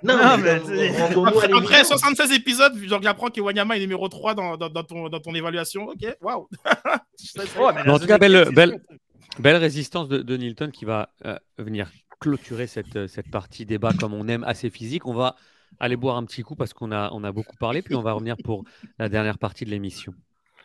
Non, 0.04 0.18
Non, 0.25 0.38
mais, 0.38 0.50
Après, 0.51 1.27
après 1.27 1.48
l'évidence. 1.48 1.88
76 1.88 2.32
épisodes, 2.34 2.78
genre, 2.86 3.02
j'apprends 3.02 3.30
que 3.30 3.41
Wanyama 3.41 3.78
est 3.78 3.80
numéro 3.80 4.08
3 4.10 4.34
dans, 4.36 4.58
dans, 4.58 4.69
dans 4.69 4.84
ton, 4.84 5.10
dans 5.10 5.19
ton 5.19 5.34
évaluation. 5.34 5.88
Ok, 5.88 6.06
waouh. 6.21 6.48
Ouais, 7.58 7.71
mais 7.74 7.84
Mais 7.86 7.91
en 7.91 7.98
tout 8.00 8.06
cas, 8.08 8.17
belle, 8.17 8.50
belle, 8.54 8.82
belle 9.39 9.56
résistance 9.56 10.08
de, 10.10 10.17
de 10.19 10.38
Nilton 10.38 10.69
qui 10.71 10.86
va 10.86 11.10
euh, 11.26 11.38
venir 11.58 11.89
clôturer 12.19 12.67
cette, 12.67 13.08
cette 13.08 13.32
partie 13.32 13.65
débat 13.65 13.91
comme 14.00 14.13
on 14.13 14.28
aime, 14.28 14.43
assez 14.43 14.69
physique. 14.69 15.06
On 15.08 15.13
va 15.13 15.36
aller 15.80 15.96
boire 15.98 16.18
un 16.18 16.26
petit 16.26 16.44
coup 16.44 16.56
parce 16.56 16.74
qu'on 16.74 16.92
a, 16.92 17.10
on 17.12 17.24
a 17.24 17.32
beaucoup 17.32 17.58
parlé, 17.58 17.82
puis 17.82 17.96
on 17.96 18.02
va 18.02 18.14
revenir 18.14 18.38
pour 18.38 18.64
la 19.00 19.10
dernière 19.10 19.38
partie 19.38 19.66
de 19.66 19.70
l'émission. 19.70 20.14